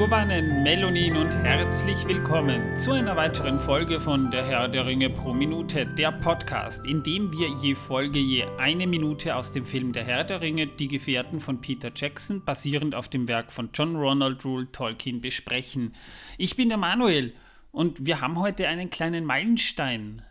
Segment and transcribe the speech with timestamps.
[0.00, 5.34] Megowannen, Melonin und herzlich willkommen zu einer weiteren Folge von Der Herr der Ringe pro
[5.34, 10.04] Minute, der Podcast, in dem wir je Folge je eine Minute aus dem Film Der
[10.04, 14.42] Herr der Ringe, Die Gefährten von Peter Jackson, basierend auf dem Werk von John Ronald
[14.42, 15.94] Rule Tolkien, besprechen.
[16.38, 17.34] Ich bin der Manuel
[17.70, 20.22] und wir haben heute einen kleinen Meilenstein.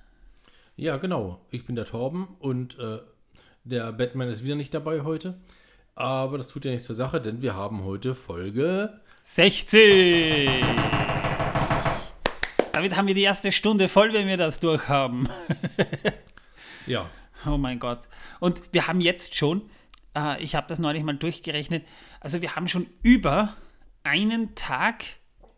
[0.77, 1.45] Ja, genau.
[1.51, 2.97] Ich bin der Torben und äh,
[3.65, 5.39] der Batman ist wieder nicht dabei heute.
[5.93, 10.49] Aber das tut ja nichts zur Sache, denn wir haben heute Folge 60.
[12.73, 15.29] Damit haben wir die erste Stunde voll, wenn wir das durchhaben.
[16.85, 17.09] ja.
[17.45, 18.01] Oh mein Gott.
[18.39, 19.63] Und wir haben jetzt schon,
[20.15, 21.85] äh, ich habe das neulich mal durchgerechnet,
[22.19, 23.55] also wir haben schon über
[24.03, 25.03] einen Tag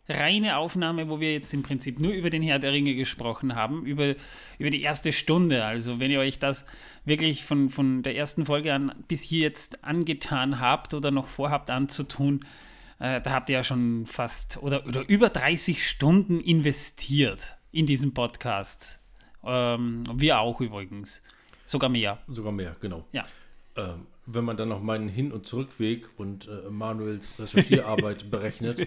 [0.08, 3.86] reine Aufnahme, wo wir jetzt im Prinzip nur über den Herr der Ringe gesprochen haben,
[3.86, 4.14] über,
[4.58, 5.64] über die erste Stunde.
[5.64, 6.66] Also wenn ihr euch das
[7.04, 11.70] wirklich von, von der ersten Folge an bis hier jetzt angetan habt oder noch vorhabt
[11.70, 12.44] anzutun,
[13.02, 18.14] äh, da habt ihr ja schon fast oder, oder über 30 Stunden investiert in diesen
[18.14, 19.00] Podcast.
[19.44, 21.20] Ähm, wir auch übrigens.
[21.66, 22.18] Sogar mehr.
[22.28, 23.04] Sogar mehr, genau.
[23.10, 23.24] Ja.
[23.76, 28.86] Ähm, wenn man dann noch meinen Hin- und Zurückweg und äh, Manuels Recherchierarbeit berechnet,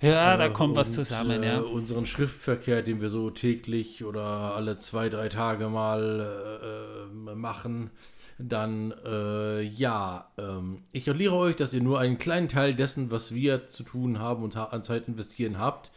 [0.00, 1.58] Ja, da kommt und, was zusammen, ja.
[1.58, 4.22] Äh, unseren Schriftverkehr, den wir so täglich oder
[4.54, 7.90] alle zwei, drei Tage mal äh, machen,
[8.38, 13.34] dann äh, ja, ähm, ich gratuliere euch, dass ihr nur einen kleinen Teil dessen, was
[13.34, 15.90] wir zu tun haben und ha an Zeit investieren habt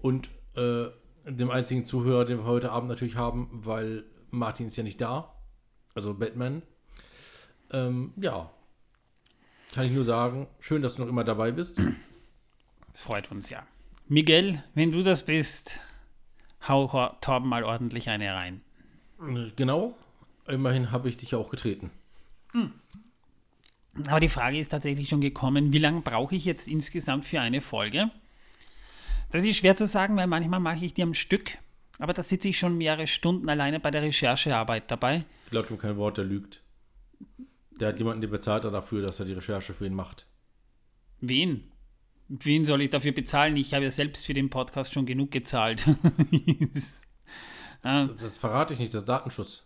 [0.00, 0.86] und äh,
[1.24, 5.34] dem einzigen Zuhörer, den wir heute Abend natürlich haben, weil Martin ist ja nicht da,
[5.94, 6.62] also Batman.
[7.70, 8.50] Ähm, ja,
[9.72, 11.80] kann ich nur sagen, schön, dass du noch immer dabei bist.
[12.92, 13.66] Das freut uns ja.
[14.06, 15.80] Miguel, wenn du das bist,
[16.68, 16.86] hau
[17.20, 18.60] Torben mal ordentlich eine rein.
[19.56, 19.96] Genau.
[20.46, 21.90] Immerhin habe ich dich ja auch getreten.
[22.52, 22.72] Hm.
[24.06, 27.60] Aber die Frage ist tatsächlich schon gekommen, wie lange brauche ich jetzt insgesamt für eine
[27.60, 28.10] Folge?
[29.30, 31.58] Das ist schwer zu sagen, weil manchmal mache ich die am Stück,
[31.98, 35.24] aber da sitze ich schon mehrere Stunden alleine bei der Recherchearbeit dabei.
[35.46, 36.62] Ich glaube ihm kein Wort, der lügt.
[37.78, 40.26] Der hat jemanden, der bezahlt dafür, dass er die Recherche für ihn macht.
[41.20, 41.64] Wen?
[42.28, 43.56] Wen soll ich dafür bezahlen?
[43.56, 45.86] Ich habe ja selbst für den Podcast schon genug gezahlt.
[46.72, 47.02] das,
[47.82, 49.64] das, verrate ich nicht, das ist Datenschutz.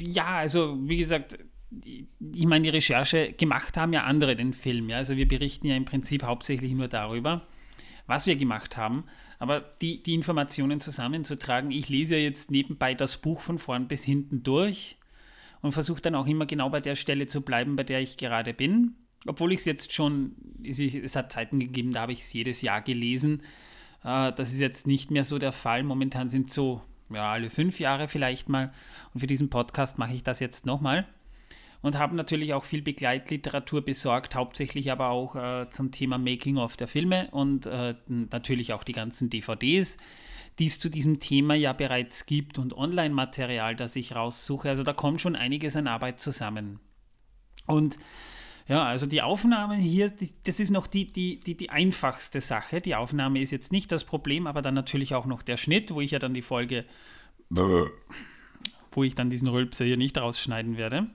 [0.00, 1.38] Ja, also wie gesagt,
[1.80, 4.88] ich meine, die Recherche gemacht haben ja andere den Film.
[4.88, 4.98] Ja?
[4.98, 7.46] Also wir berichten ja im Prinzip hauptsächlich nur darüber,
[8.06, 9.04] was wir gemacht haben.
[9.38, 14.04] Aber die, die Informationen zusammenzutragen, ich lese ja jetzt nebenbei das Buch von vorn bis
[14.04, 14.96] hinten durch
[15.60, 18.54] und versuche dann auch immer genau bei der Stelle zu bleiben, bei der ich gerade
[18.54, 18.94] bin.
[19.26, 22.80] Obwohl ich es jetzt schon, es hat Zeiten gegeben, da habe ich es jedes Jahr
[22.80, 23.42] gelesen.
[24.04, 25.82] Äh, das ist jetzt nicht mehr so der Fall.
[25.82, 26.80] Momentan sind so
[27.10, 28.72] ja, alle fünf Jahre vielleicht mal.
[29.12, 31.06] Und für diesen Podcast mache ich das jetzt nochmal.
[31.82, 36.88] Und habe natürlich auch viel Begleitliteratur besorgt, hauptsächlich aber auch äh, zum Thema Making-of der
[36.88, 39.98] Filme und äh, natürlich auch die ganzen DVDs,
[40.58, 44.68] die es zu diesem Thema ja bereits gibt und Online-Material, das ich raussuche.
[44.68, 46.80] Also da kommt schon einiges an Arbeit zusammen.
[47.66, 47.98] Und
[48.68, 52.80] ja, also die Aufnahme hier, die, das ist noch die, die, die, die einfachste Sache.
[52.80, 56.00] Die Aufnahme ist jetzt nicht das Problem, aber dann natürlich auch noch der Schnitt, wo
[56.00, 56.84] ich ja dann die Folge,
[57.48, 61.06] wo ich dann diesen Rülpser hier nicht rausschneiden werde.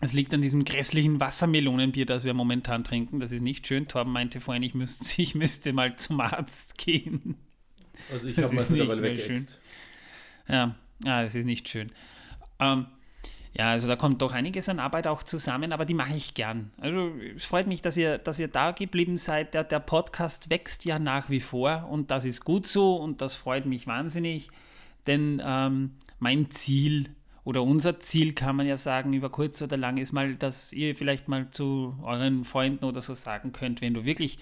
[0.00, 3.18] Es liegt an diesem grässlichen Wassermelonenbier, das wir momentan trinken.
[3.18, 3.88] Das ist nicht schön.
[3.88, 7.36] Torben meinte vorhin, ich müsste, ich müsste mal zum Arzt gehen.
[8.12, 9.58] Also ich habe mal mittlerweile weggeext.
[10.48, 11.90] Ja, ja, das ist nicht schön.
[12.60, 12.86] Ähm,
[13.54, 16.70] ja, also da kommt doch einiges an Arbeit auch zusammen, aber die mache ich gern.
[16.78, 19.54] Also es freut mich, dass ihr, dass ihr da geblieben seid.
[19.54, 23.34] Der, der Podcast wächst ja nach wie vor und das ist gut so und das
[23.34, 24.48] freut mich wahnsinnig,
[25.06, 27.10] denn ähm, mein Ziel
[27.44, 30.94] oder unser Ziel kann man ja sagen, über kurz oder lang ist mal, dass ihr
[30.94, 34.38] vielleicht mal zu euren Freunden oder so sagen könnt, wenn du wirklich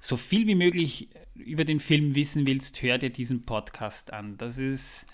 [0.00, 4.36] so viel wie möglich über den Film wissen willst, hör dir diesen Podcast an.
[4.36, 5.06] Das ist,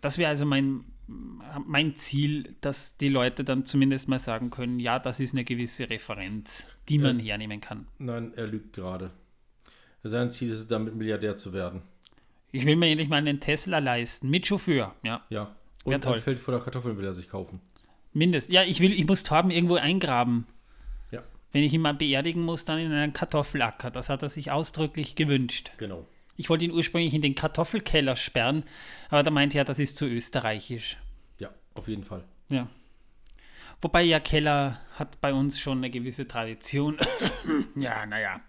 [0.00, 4.98] das wäre also mein, mein Ziel, dass die Leute dann zumindest mal sagen können, ja,
[4.98, 7.26] das ist eine gewisse Referenz, die man ja.
[7.26, 7.86] hernehmen kann.
[7.98, 9.12] Nein, er lügt gerade.
[10.02, 11.82] Sein Ziel ist es, damit Milliardär zu werden.
[12.52, 15.24] Ich will mir endlich mal einen Tesla leisten, mit Chauffeur, ja.
[15.30, 15.54] Ja.
[15.84, 16.18] Und ein toll.
[16.18, 17.60] Feld voller Kartoffeln will er sich kaufen.
[18.12, 18.50] Mindest.
[18.50, 20.46] Ja, ich will, ich muss Torben irgendwo eingraben.
[21.10, 21.22] Ja.
[21.52, 23.90] Wenn ich ihn mal beerdigen muss, dann in einen Kartoffelacker.
[23.90, 25.72] Das hat er sich ausdrücklich gewünscht.
[25.78, 26.06] Genau.
[26.36, 28.64] Ich wollte ihn ursprünglich in den Kartoffelkeller sperren,
[29.08, 30.98] aber da meinte er, das ist zu österreichisch.
[31.38, 32.24] Ja, auf jeden Fall.
[32.50, 32.68] Ja.
[33.80, 36.98] Wobei ja Keller hat bei uns schon eine gewisse Tradition.
[37.76, 38.40] ja, naja.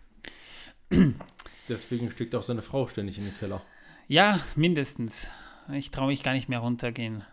[1.67, 3.61] Deswegen steckt auch seine Frau ständig in den Keller.
[4.07, 5.29] Ja, mindestens.
[5.73, 7.25] Ich traue mich gar nicht mehr runtergehen.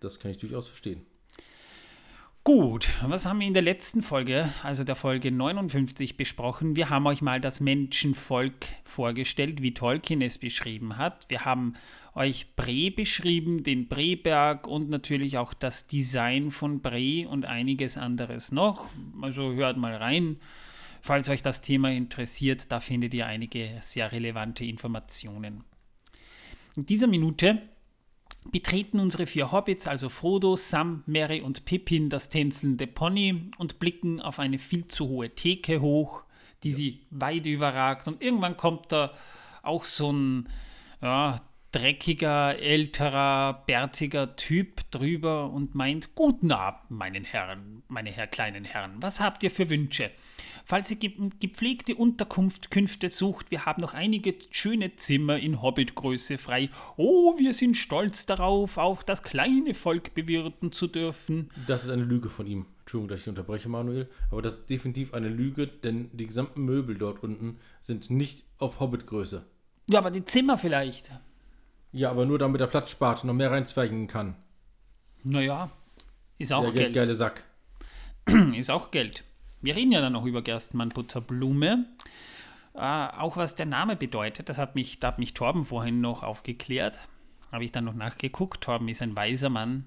[0.00, 1.06] Das kann ich durchaus verstehen.
[2.46, 6.76] Gut, was haben wir in der letzten Folge, also der Folge 59, besprochen?
[6.76, 11.26] Wir haben euch mal das Menschenvolk vorgestellt, wie Tolkien es beschrieben hat.
[11.28, 11.74] Wir haben
[12.14, 18.52] euch Bre beschrieben, den Breberg und natürlich auch das Design von Bre und einiges anderes
[18.52, 18.90] noch.
[19.20, 20.36] Also hört mal rein.
[21.02, 25.64] Falls euch das Thema interessiert, da findet ihr einige sehr relevante Informationen.
[26.76, 27.60] In dieser Minute
[28.50, 34.20] betreten unsere vier Hobbits, also Frodo, Sam, Mary und Pippin, das tänzelnde Pony und blicken
[34.20, 36.24] auf eine viel zu hohe Theke hoch,
[36.62, 38.08] die sie weit überragt.
[38.08, 39.12] Und irgendwann kommt da
[39.62, 40.48] auch so ein
[41.02, 41.36] ja,
[41.76, 48.94] dreckiger, älterer, bärtiger Typ drüber und meint, Guten Abend, meinen Herren, meine Herr kleinen Herren,
[49.00, 50.10] was habt ihr für Wünsche?
[50.64, 56.70] Falls ihr gepflegte Unterkünfte sucht, wir haben noch einige schöne Zimmer in Hobbitgröße frei.
[56.96, 61.50] Oh, wir sind stolz darauf, auch das kleine Volk bewirten zu dürfen.
[61.66, 62.64] Das ist eine Lüge von ihm.
[62.80, 66.96] Entschuldigung, dass ich unterbreche, Manuel, aber das ist definitiv eine Lüge, denn die gesamten Möbel
[66.96, 69.44] dort unten sind nicht auf Hobbitgröße.
[69.88, 71.10] Ja, aber die Zimmer vielleicht.
[71.92, 74.36] Ja, aber nur damit er Platz spart und noch mehr reinzweigen kann.
[75.22, 75.70] Naja,
[76.38, 76.94] ist auch Der Geld.
[76.94, 77.42] geile Sack.
[78.54, 79.24] ist auch Geld.
[79.62, 81.86] Wir reden ja dann noch über Gerstenmann Butterblume.
[82.74, 86.22] Äh, auch was der Name bedeutet, das hat mich, da hat mich Torben vorhin noch
[86.22, 87.00] aufgeklärt.
[87.50, 88.62] Habe ich dann noch nachgeguckt.
[88.62, 89.86] Torben ist ein weiser Mann.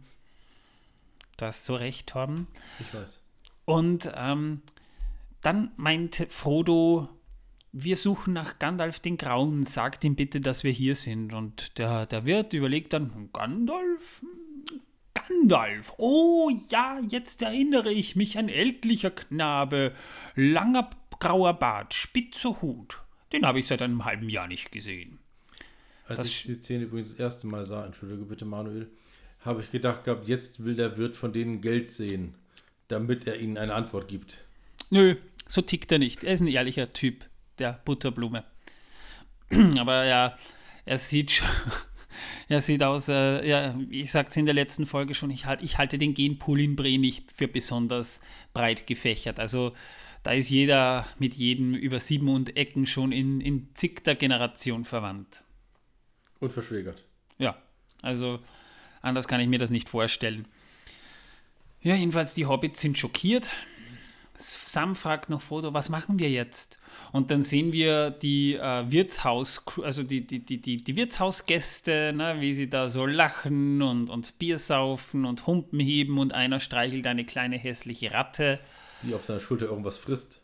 [1.38, 2.48] Du hast so recht, Torben.
[2.80, 3.20] Ich weiß.
[3.66, 4.62] Und ähm,
[5.42, 7.08] dann meint Frodo,
[7.72, 11.34] wir suchen nach Gandalf den Grauen, sagt ihm bitte, dass wir hier sind.
[11.34, 14.24] Und der, der Wirt überlegt dann, Gandalf?
[15.14, 19.94] Gandalf, oh ja, jetzt erinnere ich mich, ein ältlicher Knabe,
[20.36, 20.90] langer
[21.20, 23.02] grauer Bart, spitzer Hut.
[23.32, 25.20] Den habe ich seit einem halben Jahr nicht gesehen.
[26.08, 28.90] Als Das ich die Szene übrigens das erste Mal sah, entschuldige bitte Manuel,
[29.42, 32.34] habe ich gedacht gehabt, jetzt will der Wirt von denen Geld sehen,
[32.88, 34.44] damit er ihnen eine Antwort gibt.
[34.90, 36.24] Nö, so tickt er nicht.
[36.24, 37.26] Er ist ein ehrlicher Typ,
[37.60, 38.44] der Butterblume.
[39.78, 40.38] Aber ja,
[40.86, 41.48] er sieht schon,
[42.50, 45.78] er sieht aus, äh, ja, ich sag's in der letzten Folge schon, ich, halt, ich
[45.78, 48.22] halte den Genpool in Bre nicht für besonders
[48.54, 49.40] breit gefächert.
[49.40, 49.74] Also
[50.24, 55.44] da ist jeder mit jedem über sieben und Ecken schon in, in zigter Generation verwandt.
[56.40, 57.06] Und verschwägert.
[57.38, 57.58] Ja,
[58.02, 58.40] also
[59.02, 60.46] anders kann ich mir das nicht vorstellen.
[61.82, 63.52] Ja, jedenfalls die Hobbits sind schockiert.
[64.40, 66.78] Sam fragt noch Frodo, was machen wir jetzt?
[67.12, 72.38] Und dann sehen wir die äh, Wirtshaus, also die, die, die, die, die Wirtshausgäste, ne,
[72.40, 77.06] wie sie da so lachen und, und Bier saufen und Humpen heben und einer streichelt
[77.06, 78.60] eine kleine hässliche Ratte.
[79.04, 80.42] Die auf seiner Schulter irgendwas frisst.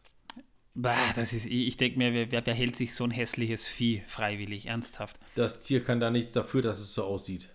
[0.74, 4.66] Bah, das ist, ich denke mir, wer, wer, hält sich so ein hässliches Vieh freiwillig,
[4.66, 5.18] ernsthaft?
[5.36, 7.48] Das Tier kann da nichts dafür, dass es so aussieht.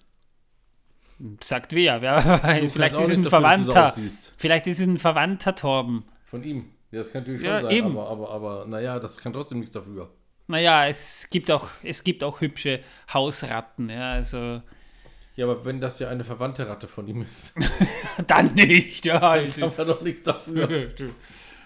[1.43, 2.01] Sagt wer?
[2.01, 2.41] wer
[2.71, 3.89] vielleicht ist es ein dafür, so Verwandter.
[3.89, 4.33] aussiehst.
[4.39, 6.05] vielleicht ist es ein Verwandter Torben.
[6.31, 6.71] Von ihm.
[6.93, 7.99] Ja, das kann natürlich schon Ja, sein, eben.
[7.99, 10.11] aber, aber, aber naja, das kann trotzdem nichts dafür.
[10.49, 12.81] Naja, es gibt auch, es gibt auch hübsche
[13.13, 14.63] Hausratten, ja, also
[15.37, 17.53] Ja, aber wenn das ja eine verwandte Ratte von ihm ist,
[18.27, 19.19] dann nicht, ja.
[19.37, 20.89] dann kann man doch nichts dafür.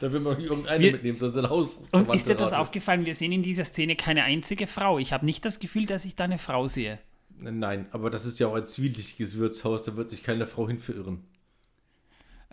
[0.01, 1.83] Da will man nicht irgendeine Wir- mitnehmen, sondern sein Haus.
[1.93, 2.61] Und ist dir das Ratte.
[2.61, 3.06] aufgefallen?
[3.06, 4.99] Wir sehen in dieser Szene keine einzige Frau.
[4.99, 6.99] Ich habe nicht das Gefühl, dass ich da eine Frau sehe.
[7.39, 10.79] Nein, aber das ist ja auch ein zwielichtiges Wirtshaus, da wird sich keine Frau hin
[10.79, 11.25] verirren.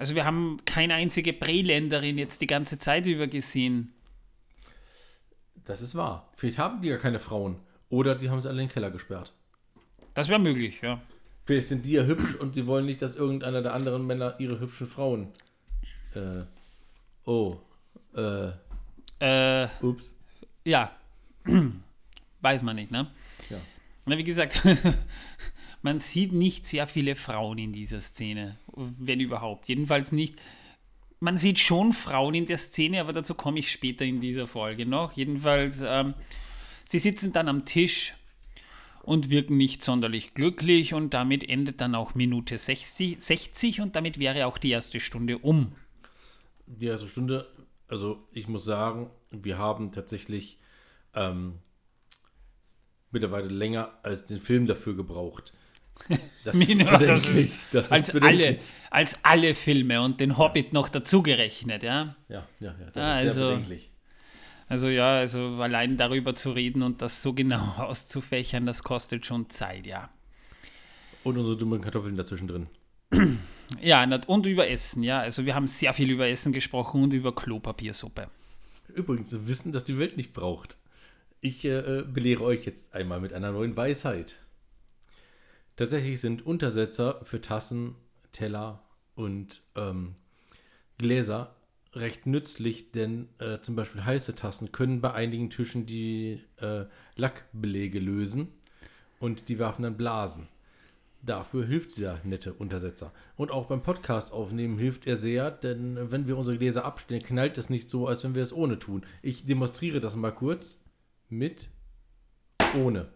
[0.01, 3.93] Also wir haben keine einzige Breländerin jetzt die ganze Zeit über gesehen.
[5.63, 6.27] Das ist wahr.
[6.35, 7.57] Vielleicht haben die ja keine Frauen.
[7.89, 9.31] Oder die haben sie alle in den Keller gesperrt.
[10.15, 10.99] Das wäre möglich, ja.
[11.45, 14.59] Vielleicht sind die ja hübsch und sie wollen nicht, dass irgendeiner der anderen Männer ihre
[14.59, 15.27] hübschen Frauen.
[16.15, 16.45] Äh.
[17.25, 17.57] Oh.
[18.15, 18.53] Äh.
[19.19, 20.15] Äh, Ups.
[20.65, 20.95] ja.
[22.41, 23.05] Weiß man nicht, ne?
[23.51, 23.57] Ja.
[24.07, 24.63] Na, wie gesagt,
[25.81, 29.67] man sieht nicht sehr viele Frauen in dieser Szene, wenn überhaupt.
[29.67, 30.41] Jedenfalls nicht.
[31.19, 34.85] Man sieht schon Frauen in der Szene, aber dazu komme ich später in dieser Folge
[34.85, 35.13] noch.
[35.13, 36.15] Jedenfalls, ähm,
[36.85, 38.15] sie sitzen dann am Tisch
[39.03, 44.19] und wirken nicht sonderlich glücklich und damit endet dann auch Minute 60, 60 und damit
[44.19, 45.73] wäre auch die erste Stunde um.
[46.65, 47.47] Die erste Stunde,
[47.87, 50.59] also ich muss sagen, wir haben tatsächlich
[51.15, 51.59] ähm,
[53.11, 55.53] mittlerweile länger als den Film dafür gebraucht.
[56.43, 57.51] Das Ja, das ist- bedenklich.
[57.71, 58.57] Das Als alle,
[58.89, 62.15] als alle Filme und den Hobbit noch dazugerechnet, ja.
[62.29, 62.89] Ja, ja, ja.
[62.93, 63.89] Das Ah, ist also- bedenklich.
[64.67, 69.49] Also ja, also allein darüber zu reden und das so genau auszufächern, das kostet schon
[69.49, 70.09] Zeit, ja.
[71.23, 72.67] Und unsere dummen Kartoffeln dazwischen drin.
[73.81, 75.21] Ja, und über Essen, ja.
[75.21, 78.27] Also wir haben sehr viel über Essen gesprochen und über Klopapiersuppe.
[78.93, 80.75] Übrigens, zu wissen, dass die Welt nicht braucht.
[81.39, 84.35] Ich äh, belehre euch jetzt einmal mit einer neuen Weisheit.
[85.81, 87.95] Tatsächlich sind Untersetzer für Tassen,
[88.33, 88.83] Teller
[89.15, 90.13] und ähm,
[90.99, 91.55] Gläser
[91.95, 96.85] recht nützlich, denn äh, zum Beispiel heiße Tassen können bei einigen Tischen die äh,
[97.15, 98.49] Lackbelege lösen
[99.19, 100.49] und die werfen dann Blasen.
[101.23, 103.11] Dafür hilft dieser nette Untersetzer.
[103.35, 107.57] Und auch beim Podcast aufnehmen hilft er sehr, denn wenn wir unsere Gläser abstellen, knallt
[107.57, 109.03] es nicht so, als wenn wir es ohne tun.
[109.23, 110.79] Ich demonstriere das mal kurz
[111.27, 111.69] mit
[112.77, 113.09] ohne.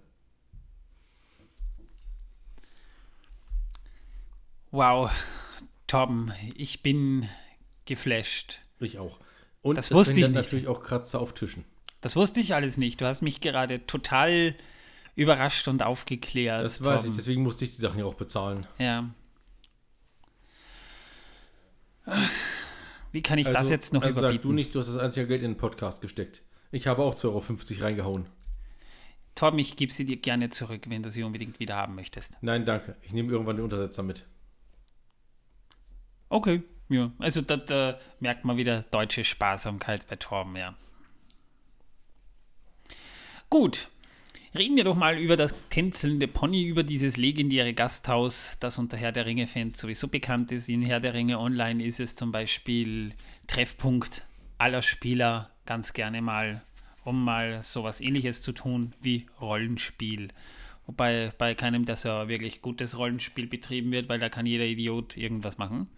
[4.75, 5.09] Wow,
[5.87, 7.29] Torben, ich bin
[7.85, 8.59] geflasht.
[8.81, 9.21] Ich auch.
[9.61, 10.33] Und Das es wusste ich nicht.
[10.33, 11.63] natürlich auch Kratzer auf Tischen.
[12.01, 12.99] Das wusste ich alles nicht.
[12.99, 14.53] Du hast mich gerade total
[15.15, 16.65] überrascht und aufgeklärt.
[16.65, 17.17] Das weiß ich, Torben.
[17.17, 18.67] deswegen musste ich die Sachen ja auch bezahlen.
[18.77, 19.09] Ja.
[23.13, 24.41] Wie kann ich das jetzt noch also überbieten?
[24.41, 26.41] sag du nicht, du hast das einzige Geld in den Podcast gesteckt.
[26.73, 27.23] Ich habe auch 2,50
[27.77, 28.25] Euro reingehauen.
[29.35, 32.35] Torben, ich gebe sie dir gerne zurück, wenn du sie unbedingt wieder haben möchtest.
[32.41, 32.97] Nein, danke.
[33.03, 34.25] Ich nehme irgendwann den Untersetzer mit.
[36.29, 37.11] Okay, ja.
[37.19, 40.75] Also da, da merkt man wieder deutsche Sparsamkeit bei Torben, ja.
[43.49, 43.89] Gut.
[44.57, 49.11] Reden wir doch mal über das tänzelnde Pony, über dieses legendäre Gasthaus, das unter Herr
[49.11, 50.69] der Ringe-Fans sowieso bekannt ist.
[50.69, 53.13] In Herr der Ringe Online ist es zum Beispiel
[53.47, 54.25] Treffpunkt
[54.57, 56.63] aller Spieler ganz gerne mal,
[57.03, 60.29] um mal sowas ähnliches zu tun wie Rollenspiel.
[60.87, 65.17] Wobei bei keinem der Server wirklich gutes Rollenspiel betrieben wird, weil da kann jeder Idiot
[65.17, 65.89] irgendwas machen.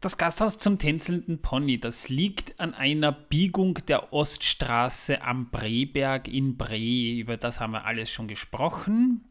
[0.00, 6.56] Das Gasthaus zum tänzelnden Pony, das liegt an einer Biegung der Oststraße am Breberg in
[6.56, 7.18] Bre.
[7.18, 9.24] Über das haben wir alles schon gesprochen.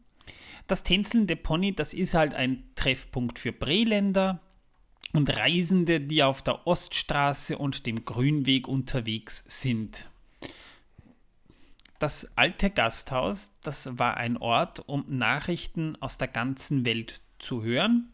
[0.66, 4.40] Das tänzelnde Pony, das ist halt ein Treffpunkt für Breländer
[5.12, 10.08] und Reisende, die auf der Oststraße und dem Grünweg unterwegs sind.
[11.98, 18.12] Das alte Gasthaus, das war ein Ort, um Nachrichten aus der ganzen Welt zu hören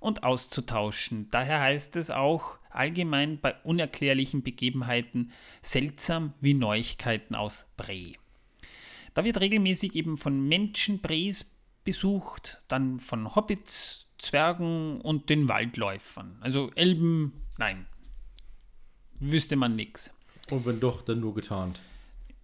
[0.00, 1.28] und auszutauschen.
[1.30, 8.14] Daher heißt es auch allgemein bei unerklärlichen Begebenheiten seltsam wie Neuigkeiten aus Bre.
[9.14, 11.54] Da wird regelmäßig eben von Menschen Bres
[11.84, 16.38] besucht, dann von Hobbits, Zwergen und den Waldläufern.
[16.40, 17.86] Also Elben, nein.
[19.20, 20.14] Wüsste man nix.
[20.50, 21.80] Und wenn doch, dann nur getarnt.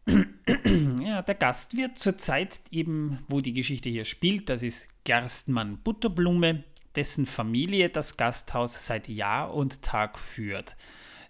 [0.07, 5.79] Ja, der Gast wird zur Zeit eben, wo die Geschichte hier spielt, das ist Gerstmann
[5.79, 10.77] Butterblume, dessen Familie das Gasthaus seit Jahr und Tag führt.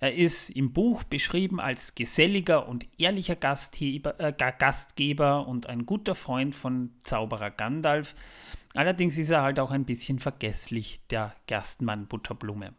[0.01, 5.87] Er ist im Buch beschrieben als geselliger und ehrlicher Gastheber, äh, Ga- Gastgeber und ein
[5.87, 8.15] guter Freund von Zauberer Gandalf.
[8.75, 12.75] Allerdings ist er halt auch ein bisschen vergesslich, der Gerstmann Butterblume.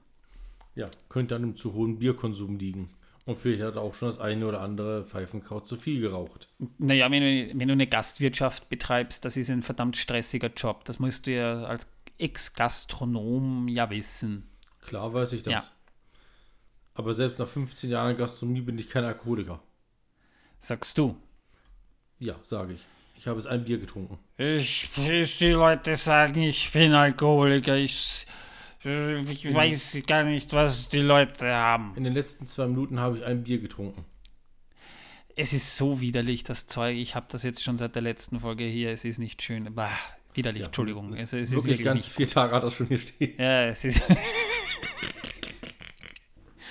[0.75, 2.89] Ja, könnte an einem zu hohen Bierkonsum liegen.
[3.25, 6.47] Und vielleicht hat er auch schon das eine oder andere Pfeifenkraut zu viel geraucht.
[6.77, 10.85] Naja, wenn du, wenn du eine Gastwirtschaft betreibst, das ist ein verdammt stressiger Job.
[10.85, 11.87] Das musst du ja als
[12.19, 14.47] Ex-Gastronom ja wissen.
[14.81, 15.53] Klar weiß ich das.
[15.53, 15.63] Ja.
[16.93, 19.59] Aber selbst nach 15 Jahren Gastronomie bin ich kein Alkoholiker.
[20.59, 21.17] Sagst du.
[22.19, 22.85] Ja, sage ich.
[23.17, 24.19] Ich habe es ein Bier getrunken.
[24.37, 24.89] Ich,
[25.39, 27.75] die Leute sagen, ich bin Alkoholiker.
[27.75, 28.27] Ich,
[28.85, 31.93] ich weiß gar nicht, was die Leute haben.
[31.95, 34.05] In den letzten zwei Minuten habe ich ein Bier getrunken.
[35.35, 36.95] Es ist so widerlich, das Zeug.
[36.95, 38.91] Ich habe das jetzt schon seit der letzten Folge hier.
[38.91, 39.73] Es ist nicht schön.
[39.73, 39.89] Bah,
[40.35, 41.15] widerlich, Ja, Entschuldigung.
[41.15, 43.33] Es ist Wirklich wirklich ganz vier Tage hat das schon hier stehen.
[43.39, 44.03] Ja, es ist.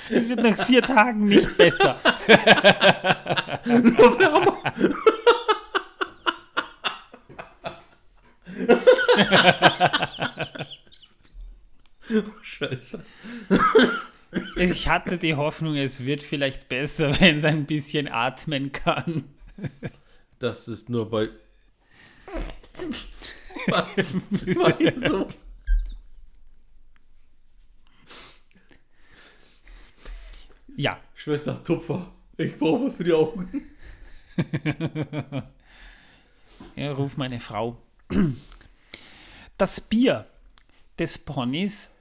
[0.08, 1.98] es wird nach vier Tagen nicht besser.
[12.42, 13.04] Scheiße.
[14.56, 19.24] Ich hatte die Hoffnung, es wird vielleicht besser, wenn es ein bisschen atmen kann.
[20.38, 21.28] Das ist nur bei.
[23.66, 25.28] war, war so.
[30.76, 33.70] Ja, Schwester Tupfer, ich brauche was für die Augen.
[36.74, 37.80] ja, ruf meine Frau.
[39.56, 40.26] Das Bier
[40.98, 41.93] des Ponys,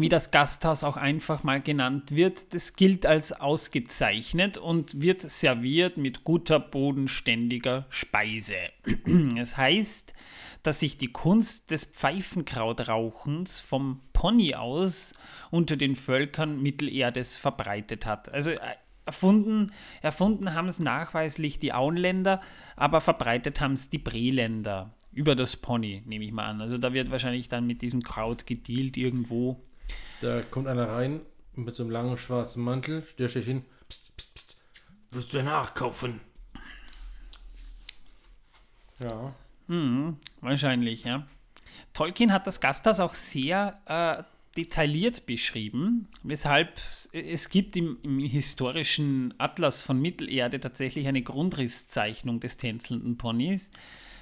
[0.00, 5.96] wie das Gasthaus auch einfach mal genannt wird, das gilt als ausgezeichnet und wird serviert
[5.96, 8.56] mit guter bodenständiger Speise.
[9.36, 10.14] Es heißt,
[10.62, 15.14] dass sich die Kunst des Pfeifenkrautrauchens vom Pony aus
[15.50, 18.28] unter den Völkern Mittelerdes verbreitet hat.
[18.32, 18.58] Also äh,
[19.06, 22.40] erfunden, erfunden haben es nachweislich die Auenländer,
[22.76, 26.60] aber verbreitet haben es die Breländer über das Pony, nehme ich mal an.
[26.60, 29.64] Also da wird wahrscheinlich dann mit diesem Kraut gedealt irgendwo.
[30.20, 31.20] Da kommt einer rein
[31.54, 33.64] mit so einem langen schwarzen Mantel, der steht hin.
[33.88, 34.56] Psst, psst, psst.
[35.10, 36.20] Wirst du nachkaufen?
[39.00, 39.34] Ja.
[40.40, 41.26] Wahrscheinlich, ja.
[41.92, 44.22] Tolkien hat das Gasthaus auch sehr äh,
[44.56, 46.80] detailliert beschrieben, weshalb
[47.12, 53.70] es gibt im, im historischen Atlas von Mittelerde tatsächlich eine Grundrisszeichnung des tänzelnden Ponys.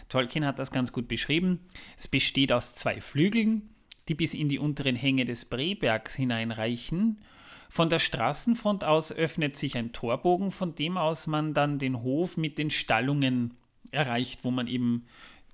[0.09, 1.61] Tolkien hat das ganz gut beschrieben.
[1.97, 3.71] Es besteht aus zwei Flügeln,
[4.09, 7.21] die bis in die unteren Hänge des Brebergs hineinreichen.
[7.69, 12.37] Von der Straßenfront aus öffnet sich ein Torbogen, von dem aus man dann den Hof
[12.37, 13.55] mit den Stallungen
[13.91, 15.07] erreicht, wo man eben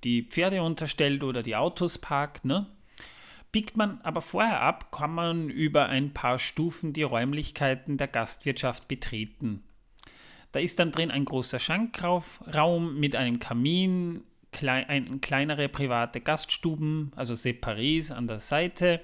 [0.03, 2.45] die Pferde unterstellt oder die Autos parkt.
[2.45, 2.67] Ne?
[3.51, 8.87] Biegt man aber vorher ab, kann man über ein paar Stufen die Räumlichkeiten der Gastwirtschaft
[8.87, 9.63] betreten.
[10.51, 14.21] Da ist dann drin ein großer Schankraum mit einem Kamin,
[14.53, 19.01] klei ein, kleinere private Gaststuben, also Separés an der Seite.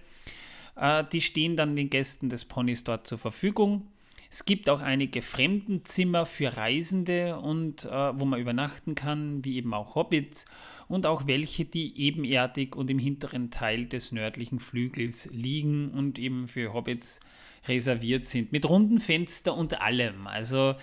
[0.77, 3.87] Äh, die stehen dann den Gästen des Ponys dort zur Verfügung.
[4.31, 9.73] Es gibt auch einige Fremdenzimmer für Reisende und äh, wo man übernachten kann, wie eben
[9.73, 10.45] auch Hobbits
[10.87, 16.47] und auch welche, die ebenerdig und im hinteren Teil des nördlichen Flügels liegen und eben
[16.47, 17.21] für Hobbits
[17.67, 20.27] reserviert sind, mit runden Fenster und allem.
[20.27, 20.75] Also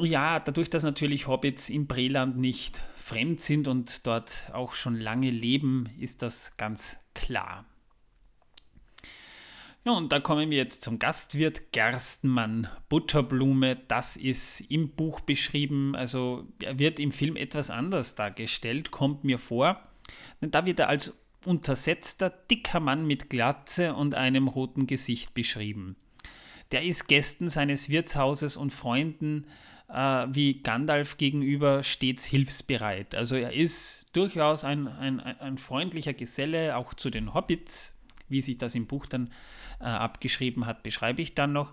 [0.00, 5.28] ja, dadurch, dass natürlich Hobbits im Breland nicht fremd sind und dort auch schon lange
[5.28, 7.66] leben, ist das ganz klar.
[9.84, 13.76] Ja, und da kommen wir jetzt zum Gastwirt Gerstenmann Butterblume.
[13.76, 15.94] Das ist im Buch beschrieben.
[15.94, 19.86] Also er wird im Film etwas anders dargestellt, kommt mir vor.
[20.40, 25.96] Denn da wird er als untersetzter, dicker Mann mit Glatze und einem roten Gesicht beschrieben.
[26.72, 29.46] Der ist Gästen seines Wirtshauses und Freunden
[29.88, 33.14] äh, wie Gandalf gegenüber stets hilfsbereit.
[33.14, 37.94] Also er ist durchaus ein, ein, ein freundlicher Geselle, auch zu den Hobbits,
[38.28, 39.30] wie sich das im Buch dann
[39.80, 41.72] äh, abgeschrieben hat, beschreibe ich dann noch.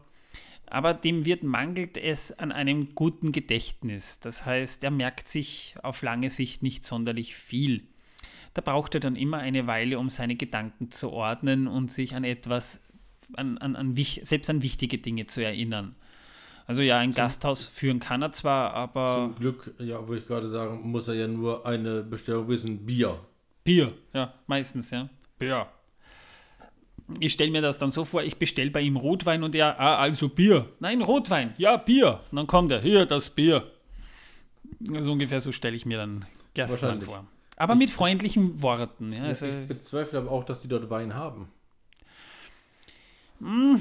[0.66, 4.22] Aber dem wird mangelt es an einem guten Gedächtnis.
[4.22, 7.88] Das heißt, er merkt sich auf lange Sicht nicht sonderlich viel.
[8.54, 12.24] Da braucht er dann immer eine Weile, um seine Gedanken zu ordnen und sich an
[12.24, 12.82] etwas,
[13.34, 15.96] an, an, an, selbst an wichtige Dinge zu erinnern.
[16.68, 19.16] Also ja, ein Gasthaus führen kann er zwar, aber.
[19.16, 23.20] Zum Glück, ja, würde ich gerade sagen, muss er ja nur eine Bestellung wissen: Bier.
[23.64, 25.10] Bier, ja, meistens, ja.
[25.38, 25.68] Bier
[27.20, 29.98] ich stelle mir das dann so vor, ich bestelle bei ihm Rotwein und er, ah,
[29.98, 30.70] also Bier.
[30.80, 32.22] Nein, Rotwein, ja, Bier.
[32.32, 33.70] Und dann kommt er, hier, das Bier.
[34.94, 37.26] Also ungefähr so stelle ich mir dann Gerstmann vor.
[37.58, 39.14] Aber ich, mit freundlichen Worten.
[39.14, 41.50] Ja, also, ich bezweifle aber auch, dass die dort Wein haben.
[43.40, 43.80] Mh,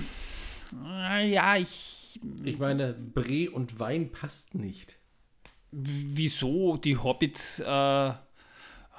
[0.73, 2.00] hm, ja, ich.
[2.45, 4.99] Ich meine, Bre und Wein passt nicht.
[5.71, 6.77] Wieso?
[6.77, 8.13] Die Hobbits, äh,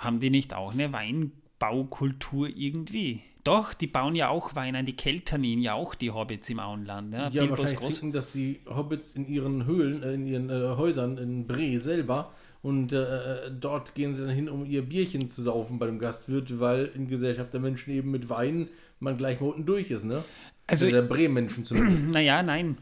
[0.01, 3.21] haben die nicht auch eine Weinbaukultur irgendwie?
[3.43, 7.13] Doch, die bauen ja auch Wein an, die Kelternin ja auch die Hobbits im Auenland.
[7.13, 10.75] Ja, ja wahrscheinlich Groß trinken das die Hobbits in ihren Höhlen, äh, in ihren äh,
[10.75, 12.33] Häusern in Bre selber.
[12.61, 16.59] Und äh, dort gehen sie dann hin, um ihr Bierchen zu saufen bei dem Gastwirt,
[16.59, 18.69] weil in Gesellschaft der Menschen eben mit Wein
[18.99, 20.23] man gleich mal unten durch ist, ne?
[20.67, 22.09] Also, also der Bre-Menschen zumindest.
[22.13, 22.77] Naja, nein.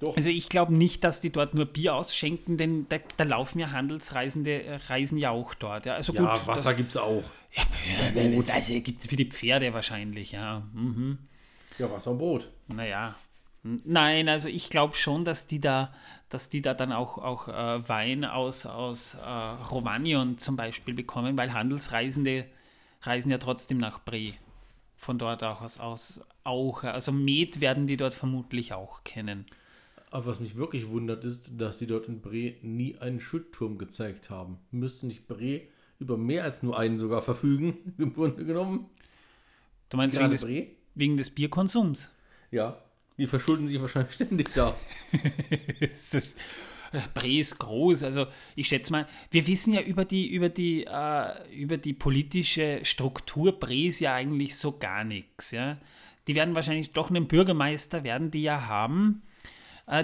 [0.00, 0.16] Doch.
[0.16, 3.72] Also ich glaube nicht, dass die dort nur Bier ausschenken, denn da, da laufen ja
[3.72, 5.86] Handelsreisende, äh, reisen ja auch dort.
[5.86, 7.24] Ja, also ja Wasser gibt es auch.
[7.52, 7.62] Ja,
[8.54, 10.62] also gibt es für die Pferde wahrscheinlich, ja.
[10.72, 11.18] Mhm.
[11.78, 12.48] Ja, Wasser und Brot.
[12.68, 13.16] Naja.
[13.62, 15.92] Nein, also ich glaube schon, dass die da,
[16.28, 21.36] dass die da dann auch, auch äh, Wein aus, aus äh, Rovanion zum Beispiel bekommen,
[21.36, 22.46] weil Handelsreisende
[23.02, 24.34] reisen ja trotzdem nach Bre.
[24.96, 26.84] Von dort auch aus, aus auch.
[26.84, 29.46] Also Met werden die dort vermutlich auch kennen.
[30.10, 34.30] Aber was mich wirklich wundert, ist, dass sie dort in Bre nie einen Schildturm gezeigt
[34.30, 34.58] haben.
[34.70, 35.62] Müsste nicht Bre
[35.98, 38.86] über mehr als nur einen sogar verfügen, im Grunde genommen?
[39.90, 40.46] Du meinst wegen des,
[40.94, 42.08] wegen des, Bierkonsums?
[42.50, 42.82] Ja,
[43.18, 44.74] die verschulden sich wahrscheinlich ständig da.
[45.80, 46.36] ist
[47.12, 51.54] Bre ist groß, also ich schätze mal, wir wissen ja über die, über die, äh,
[51.54, 55.50] über die politische Struktur Bres ja eigentlich so gar nichts.
[55.50, 55.76] Ja?
[56.26, 59.27] Die werden wahrscheinlich doch einen Bürgermeister, werden die ja haben äh,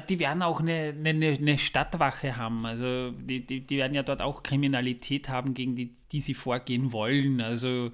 [0.09, 2.65] die werden auch eine, eine, eine Stadtwache haben.
[2.65, 6.93] Also die, die, die, werden ja dort auch Kriminalität haben, gegen die, die sie vorgehen
[6.93, 7.41] wollen.
[7.41, 7.93] Also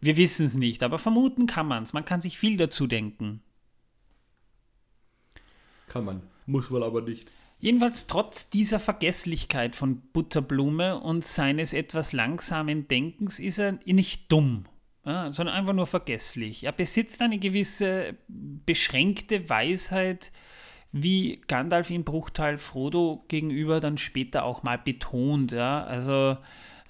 [0.00, 1.92] wir wissen es nicht, aber vermuten kann man es.
[1.92, 3.42] Man kann sich viel dazu denken.
[5.88, 7.30] Kann man, muss man aber nicht.
[7.58, 14.64] Jedenfalls trotz dieser Vergesslichkeit von Butterblume und seines etwas langsamen Denkens ist er nicht dumm,
[15.04, 16.64] ja, sondern einfach nur vergesslich.
[16.64, 20.32] Er besitzt eine gewisse beschränkte Weisheit,
[20.92, 25.52] wie Gandalf im Bruchteil Frodo gegenüber dann später auch mal betont.
[25.52, 25.84] Ja?
[25.84, 26.36] Also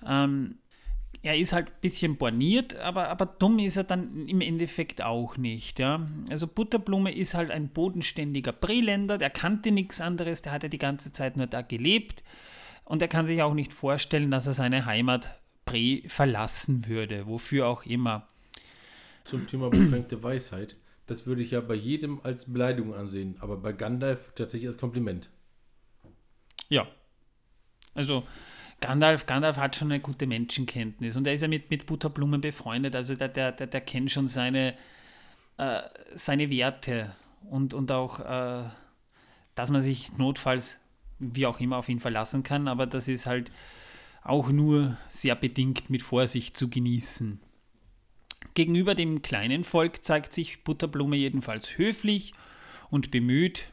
[0.06, 0.56] ähm,
[1.22, 5.36] er ist halt ein bisschen borniert, aber, aber dumm ist er dann im Endeffekt auch
[5.36, 5.78] nicht.
[5.78, 6.04] Ja?
[6.28, 10.78] Also Butterblume ist halt ein bodenständiger Breländer, der kannte nichts anderes, der hat ja die
[10.78, 12.24] ganze Zeit nur da gelebt
[12.84, 17.68] und er kann sich auch nicht vorstellen, dass er seine Heimat Bre verlassen würde, wofür
[17.68, 18.26] auch immer.
[19.24, 20.76] zum Thema beschränkte Weisheit.
[21.12, 25.28] Das würde ich ja bei jedem als Beleidigung ansehen, aber bei Gandalf tatsächlich als Kompliment.
[26.70, 26.88] Ja.
[27.92, 28.24] Also
[28.80, 32.96] Gandalf, Gandalf hat schon eine gute Menschenkenntnis und er ist ja mit, mit Butterblumen befreundet,
[32.96, 34.72] also der, der, der, der kennt schon seine,
[35.58, 35.82] äh,
[36.14, 37.14] seine Werte
[37.50, 38.70] und, und auch, äh,
[39.54, 40.80] dass man sich notfalls
[41.18, 43.52] wie auch immer auf ihn verlassen kann, aber das ist halt
[44.22, 47.38] auch nur sehr bedingt mit Vorsicht zu genießen.
[48.54, 52.32] Gegenüber dem kleinen Volk zeigt sich Butterblume jedenfalls höflich
[52.90, 53.68] und bemüht.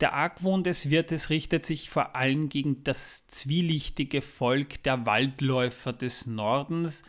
[0.00, 6.26] Der Argwohn des Wirtes richtet sich vor allem gegen das zwielichtige Volk der Waldläufer des
[6.26, 7.04] Nordens,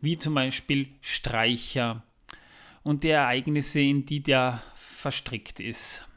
[0.00, 2.02] wie zum Beispiel Streicher
[2.82, 6.08] und die Ereignisse, in die der verstrickt ist.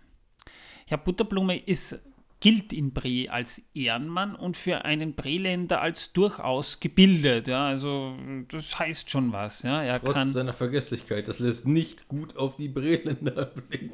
[0.87, 1.99] Ja, Butterblume ist
[2.41, 7.47] gilt in Bre als Ehrenmann und für einen Breländer als durchaus gebildet.
[7.47, 8.15] Ja, also
[8.49, 9.61] das heißt schon was.
[9.63, 9.81] Ja.
[9.81, 13.91] Er Trotz kann, seiner Vergesslichkeit, das lässt nicht gut auf die Breländer blicken.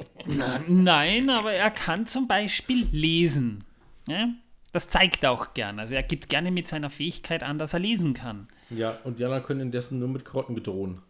[0.66, 3.64] Nein, aber er kann zum Beispiel lesen.
[4.08, 4.28] Ja.
[4.72, 5.78] Das zeigt er auch gern.
[5.78, 8.48] Also er gibt gerne mit seiner Fähigkeit an, dass er lesen kann.
[8.70, 11.00] Ja, und die anderen können indessen nur mit Karotten bedrohen.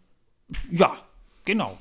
[0.70, 0.96] Ja,
[1.44, 1.78] genau.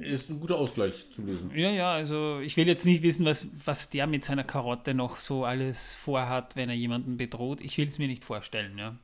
[0.00, 1.50] Ist ein guter Ausgleich zum Lesen.
[1.54, 5.16] Ja, ja, also ich will jetzt nicht wissen, was, was der mit seiner Karotte noch
[5.16, 7.60] so alles vorhat, wenn er jemanden bedroht.
[7.62, 8.96] Ich will es mir nicht vorstellen, ja.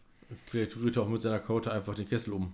[0.47, 2.53] Vielleicht rührt er auch mit seiner Karotte einfach den Kessel um.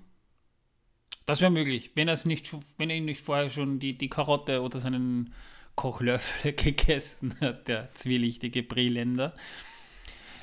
[1.26, 4.78] Das wäre möglich, wenn, nicht, wenn er ihn nicht vorher schon die, die Karotte oder
[4.78, 5.32] seinen
[5.74, 9.34] Kochlöffel gegessen hat, der zwielichtige Breländer.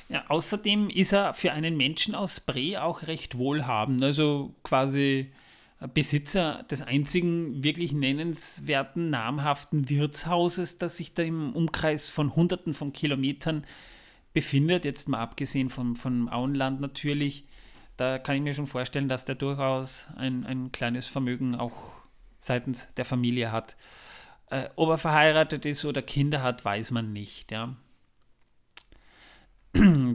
[0.08, 5.30] Ja, außerdem ist er für einen Menschen aus Bre auch recht wohlhabend, also quasi
[5.86, 12.92] Besitzer des einzigen wirklich nennenswerten, namhaften Wirtshauses, das sich da im Umkreis von Hunderten von
[12.92, 13.64] Kilometern
[14.32, 17.46] befindet, jetzt mal abgesehen vom, vom Auenland natürlich.
[17.96, 21.92] Da kann ich mir schon vorstellen, dass der durchaus ein, ein kleines Vermögen auch
[22.40, 23.76] seitens der Familie hat.
[24.50, 27.52] Äh, ob er verheiratet ist oder Kinder hat, weiß man nicht.
[27.52, 27.76] Ja.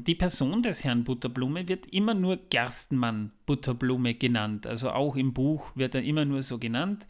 [0.02, 4.66] Die Person des Herrn Butterblume wird immer nur Gerstenmann Butterblume genannt.
[4.66, 7.08] Also auch im Buch wird er immer nur so genannt.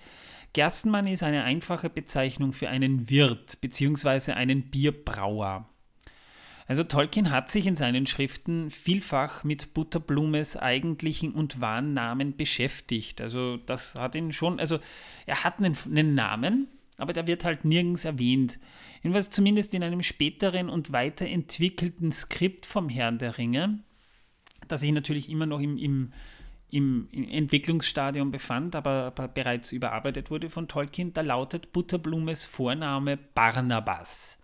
[0.53, 4.33] Gerstenmann ist eine einfache Bezeichnung für einen Wirt bzw.
[4.33, 5.69] einen Bierbrauer.
[6.67, 13.19] Also Tolkien hat sich in seinen Schriften vielfach mit Butterblumes eigentlichen und wahren Namen beschäftigt.
[13.21, 14.79] Also das hat ihn schon, also
[15.25, 16.67] er hat einen, einen Namen,
[17.03, 18.57] aber der wird halt nirgends erwähnt.
[19.03, 23.83] Jedenfalls zumindest in einem späteren und weiterentwickelten Skript vom Herrn der Ringe,
[24.67, 26.13] das sich natürlich immer noch im, im,
[26.71, 34.41] im, Entwicklungsstadium befand, aber, aber, bereits überarbeitet wurde von Tolkien, da lautet Butterblumes Vorname Barnabas.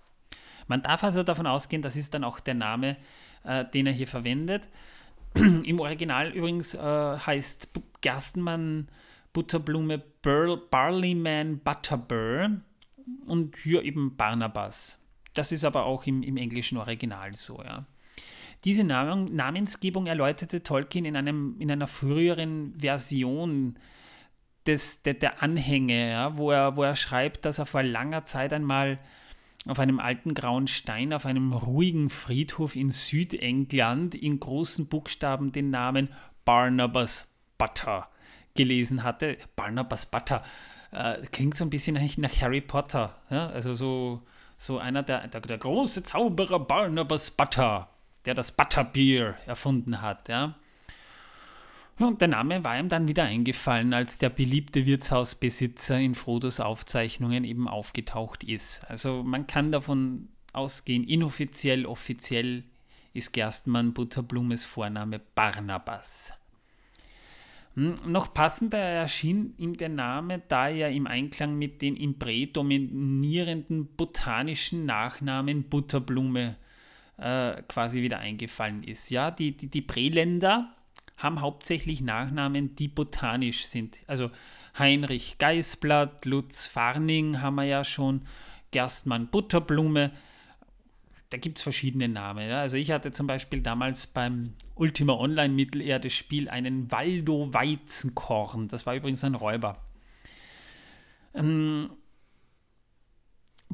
[0.68, 2.98] Man darf also davon ausgehen, das ist dann auch der Name,
[3.44, 4.70] äh, den er hier verwendet.
[5.36, 7.70] Im Original übrigens äh, heißt
[8.02, 8.90] Gerstenmann
[9.34, 12.60] Butterblume Burl, Barleyman Butterbur
[13.26, 15.00] und hier eben Barnabas.
[15.34, 17.86] Das ist aber auch im, im englischen Original so, ja.
[18.66, 23.80] Diese Namen, Namensgebung erläuterte Tolkien in, einem, in einer früheren Version
[24.68, 28.52] des, der, der Anhänge, ja, wo, er, wo er schreibt, dass er vor langer Zeit
[28.52, 29.00] einmal
[29.66, 35.70] auf einem alten grauen Stein auf einem ruhigen Friedhof in Südengland in großen Buchstaben den
[35.70, 36.10] Namen
[36.44, 38.10] Barnabas Butter
[38.60, 39.38] gelesen hatte.
[39.56, 40.44] Barnabas Butter
[40.92, 43.16] äh, klingt so ein bisschen nach Harry Potter.
[43.30, 43.48] Ja?
[43.48, 44.22] Also so,
[44.58, 47.88] so einer der, der, der, große Zauberer Barnabas Butter,
[48.26, 50.28] der das Butterbier erfunden hat.
[50.28, 50.56] Ja?
[52.00, 57.46] Und der Name war ihm dann wieder eingefallen, als der beliebte Wirtshausbesitzer in Frodos Aufzeichnungen
[57.46, 58.84] eben aufgetaucht ist.
[58.90, 62.64] Also man kann davon ausgehen, inoffiziell, offiziell
[63.14, 66.34] ist Gerstmann Butterblumes Vorname Barnabas.
[67.76, 72.48] Hm, noch passender erschien ihm der Name, da er im Einklang mit den im Bre
[72.48, 76.56] dominierenden botanischen Nachnamen Butterblume
[77.18, 79.10] äh, quasi wieder eingefallen ist.
[79.10, 80.76] Ja, die, die, die Breländer
[81.18, 83.98] haben hauptsächlich Nachnamen, die botanisch sind.
[84.08, 84.32] Also
[84.78, 88.22] Heinrich Geißblatt, Lutz Farning haben wir ja schon,
[88.72, 90.12] Gerstmann Butterblume
[91.30, 92.50] da gibt es verschiedene Namen.
[92.50, 92.62] Ja.
[92.62, 98.70] Also ich hatte zum Beispiel damals beim Ultima Online Mittelerde-Spiel einen Waldo Weizenkorn.
[98.70, 99.78] Das war übrigens ein Räuber.
[101.34, 101.90] Ähm,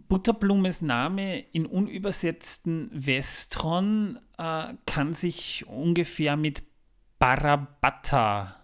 [0.10, 6.64] Butterblumes Name in unübersetzten Westron äh, kann sich ungefähr mit
[7.20, 8.56] Barabatta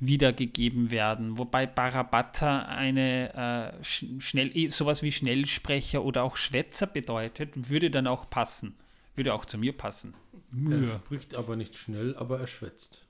[0.00, 7.90] wiedergegeben werden, wobei Barabata eine äh, schnell sowas wie Schnellsprecher oder auch Schwätzer bedeutet, würde
[7.90, 8.76] dann auch passen,
[9.18, 10.14] würde auch zu mir passen.
[10.70, 10.94] Er ja.
[10.94, 13.06] spricht aber nicht schnell, aber er schwätzt.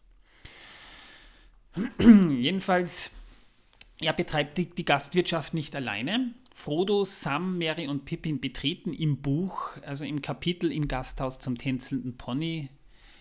[2.00, 3.12] Jedenfalls,
[4.00, 6.34] er betreibt die, die Gastwirtschaft nicht alleine.
[6.52, 12.16] Frodo, Sam, Mary und Pippin betreten im Buch, also im Kapitel im Gasthaus zum tänzelnden
[12.16, 12.70] Pony,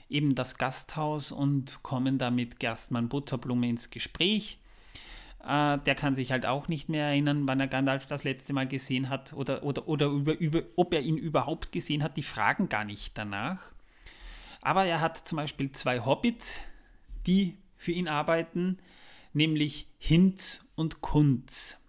[0.09, 4.59] eben das Gasthaus und kommen da mit Gerstmann Butterblume ins Gespräch.
[5.47, 8.67] Äh, der kann sich halt auch nicht mehr erinnern, wann er Gandalf das letzte Mal
[8.67, 12.17] gesehen hat oder, oder, oder über, über, ob er ihn überhaupt gesehen hat.
[12.17, 13.71] Die fragen gar nicht danach.
[14.61, 16.59] Aber er hat zum Beispiel zwei Hobbits,
[17.25, 18.79] die für ihn arbeiten,
[19.31, 21.79] nämlich Hinz und Kunz.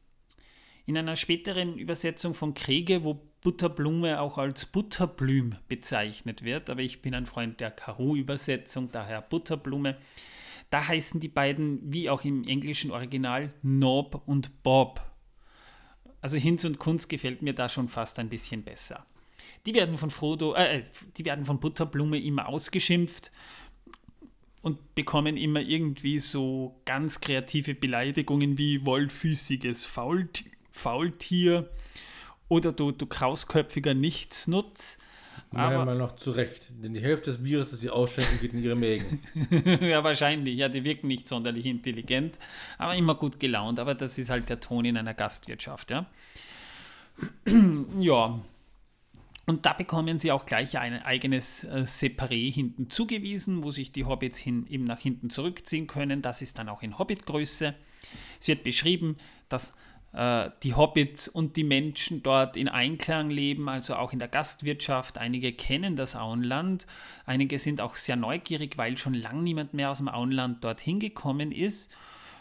[0.86, 7.02] In einer späteren Übersetzung von Kriege, wo Butterblume auch als Butterblüm bezeichnet wird, aber ich
[7.02, 9.96] bin ein Freund der Karu-Übersetzung, daher Butterblume.
[10.70, 15.00] Da heißen die beiden, wie auch im englischen Original, Nob und Bob.
[16.20, 19.06] Also Hinz und Kunz gefällt mir da schon fast ein bisschen besser.
[19.66, 20.84] Die werden von Frodo, äh,
[21.16, 23.32] die werden von Butterblume immer ausgeschimpft
[24.62, 31.70] und bekommen immer irgendwie so ganz kreative Beleidigungen wie wollfüßiges Fault Faultier
[32.48, 34.98] oder du, du krausköpfiger Nichtsnutz.
[35.50, 38.62] Meiner Meinung nach zu Recht, denn die Hälfte des Bieres, das sie ausschenken, geht in
[38.62, 39.22] ihre Mägen.
[39.80, 40.56] ja, wahrscheinlich.
[40.56, 42.38] Ja, die wirken nicht sonderlich intelligent,
[42.76, 43.80] aber immer gut gelaunt.
[43.80, 46.06] Aber das ist halt der Ton in einer Gastwirtschaft, ja.
[47.98, 48.38] ja,
[49.48, 54.04] und da bekommen sie auch gleich ein eigenes äh, Separé hinten zugewiesen, wo sich die
[54.04, 56.20] Hobbits hin, eben nach hinten zurückziehen können.
[56.20, 57.74] Das ist dann auch in Hobbitgröße.
[58.38, 59.16] Es wird beschrieben,
[59.48, 59.74] dass
[60.12, 65.18] die Hobbits und die Menschen dort in Einklang leben, also auch in der Gastwirtschaft.
[65.18, 66.86] Einige kennen das Auenland,
[67.26, 71.52] einige sind auch sehr neugierig, weil schon lange niemand mehr aus dem Auenland dorthin gekommen
[71.52, 71.90] ist.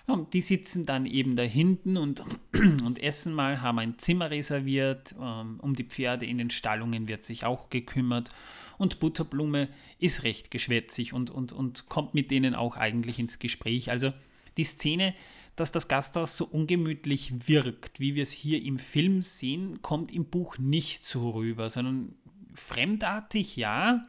[0.08, 5.14] Und die sitzen dann eben da hinten und, und essen mal, haben ein Zimmer reserviert.
[5.22, 8.32] Ähm, um die Pferde in den Stallungen wird sich auch gekümmert.
[8.78, 9.68] Und Butterblume
[10.00, 13.92] ist recht geschwätzig und, und, und kommt mit denen auch eigentlich ins Gespräch.
[13.92, 14.14] Also
[14.56, 15.14] die Szene,
[15.58, 20.26] dass das Gasthaus so ungemütlich wirkt, wie wir es hier im Film sehen, kommt im
[20.26, 22.16] Buch nicht so rüber, sondern
[22.54, 24.04] fremdartig, ja,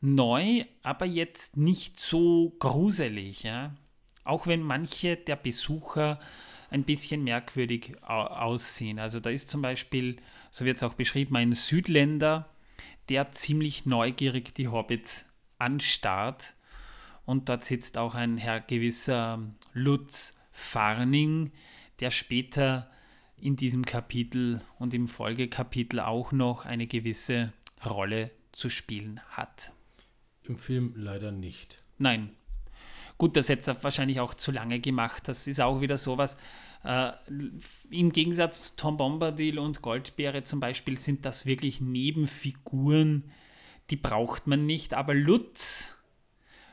[0.00, 3.74] neu, aber jetzt nicht so gruselig, ja.
[4.22, 6.20] Auch wenn manche der Besucher
[6.70, 9.00] ein bisschen merkwürdig aussehen.
[9.00, 10.16] Also da ist zum Beispiel,
[10.52, 12.48] so wird es auch beschrieben, ein Südländer,
[13.08, 15.24] der ziemlich neugierig die Hobbits
[15.58, 16.54] anstarrt.
[17.24, 19.40] Und dort sitzt auch ein Herr gewisser
[19.72, 21.52] Lutz Farning,
[22.00, 22.90] der später
[23.36, 27.52] in diesem Kapitel und im Folgekapitel auch noch eine gewisse
[27.84, 29.72] Rolle zu spielen hat.
[30.44, 31.82] Im Film leider nicht.
[31.98, 32.30] Nein,
[33.18, 35.26] Gut, das hätte er wahrscheinlich auch zu lange gemacht.
[35.26, 36.36] Das ist auch wieder sowas.
[36.84, 37.12] Äh,
[37.90, 43.24] Im Gegensatz zu Tom Bombadil und Goldbeere zum Beispiel sind das wirklich Nebenfiguren,
[43.88, 44.92] die braucht man nicht.
[44.92, 45.96] Aber Lutz,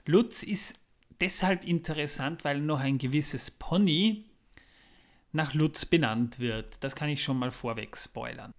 [0.06, 0.76] Lutz ist
[1.24, 4.26] deshalb interessant, weil noch ein gewisses Pony
[5.32, 6.84] nach Lutz benannt wird.
[6.84, 8.54] Das kann ich schon mal vorweg spoilern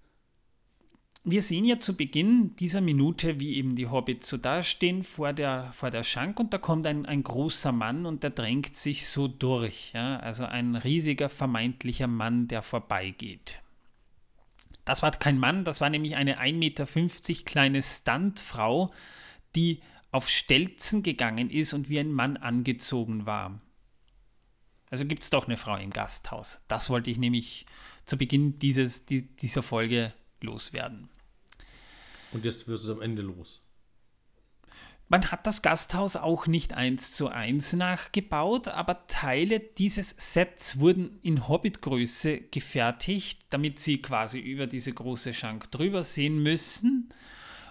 [1.26, 5.72] wir sehen ja zu Beginn dieser Minute, wie eben die Hobbits so dastehen vor der,
[5.72, 9.26] vor der Schank und da kommt ein, ein großer Mann und der drängt sich so
[9.26, 9.92] durch.
[9.94, 10.18] Ja?
[10.18, 13.58] Also ein riesiger vermeintlicher Mann, der vorbeigeht.
[14.84, 18.92] Das war kein Mann, das war nämlich eine 1,50 Meter kleine Stuntfrau,
[19.56, 19.80] die
[20.14, 23.60] auf Stelzen gegangen ist und wie ein Mann angezogen war.
[24.88, 26.60] Also gibt es doch eine Frau im Gasthaus.
[26.68, 27.66] Das wollte ich nämlich
[28.06, 31.08] zu Beginn dieses, dieser Folge loswerden.
[32.30, 33.60] Und jetzt wirst du es am Ende los.
[35.08, 41.18] Man hat das Gasthaus auch nicht eins zu eins nachgebaut, aber Teile dieses Sets wurden
[41.22, 47.12] in Hobbitgröße gefertigt, damit sie quasi über diese große Schank drüber sehen müssen.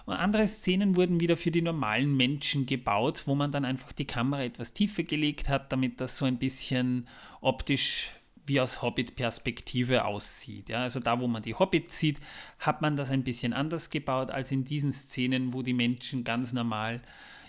[0.06, 4.06] Und andere Szenen wurden wieder für die normalen Menschen gebaut, wo man dann einfach die
[4.06, 7.08] Kamera etwas tiefer gelegt hat, damit das so ein bisschen
[7.40, 8.10] optisch
[8.46, 10.68] wie aus Hobbit-Perspektive aussieht.
[10.68, 12.20] Ja, also da, wo man die Hobbits sieht,
[12.58, 16.52] hat man das ein bisschen anders gebaut als in diesen Szenen, wo die Menschen ganz
[16.52, 17.00] normal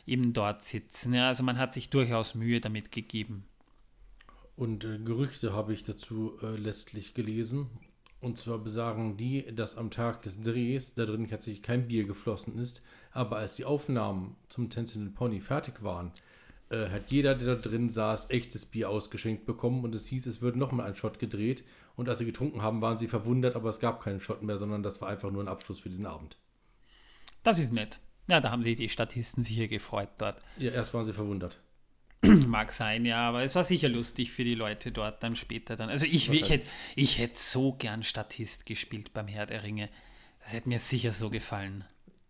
[0.05, 1.13] eben dort sitzen.
[1.13, 3.45] Ja, also man hat sich durchaus Mühe damit gegeben.
[4.55, 7.69] Und äh, Gerüchte habe ich dazu äh, letztlich gelesen.
[8.25, 12.57] Und zwar besagen die, dass am Tag des Drehs da drin tatsächlich kein Bier geflossen
[12.57, 16.11] ist, aber als die Aufnahmen zum Tänzenden Pony fertig waren,
[16.71, 20.41] äh, hat jeder, der da drin saß, echtes Bier ausgeschenkt bekommen und es hieß, es
[20.41, 21.63] wird nochmal ein Shot gedreht.
[21.95, 24.81] Und als sie getrunken haben, waren sie verwundert, aber es gab keinen Shot mehr, sondern
[24.81, 26.35] das war einfach nur ein Abschluss für diesen Abend.
[27.43, 27.99] Das ist nett.
[28.27, 30.41] Ja, da haben sich die Statisten sicher gefreut dort.
[30.57, 31.59] Ja, erst waren sie verwundert.
[32.47, 35.89] Mag sein, ja, aber es war sicher lustig für die Leute dort dann später dann.
[35.89, 39.89] Also ich, ich hätte ich hätt so gern Statist gespielt beim Herr der Ringe.
[40.43, 41.83] Das hätte mir sicher so gefallen.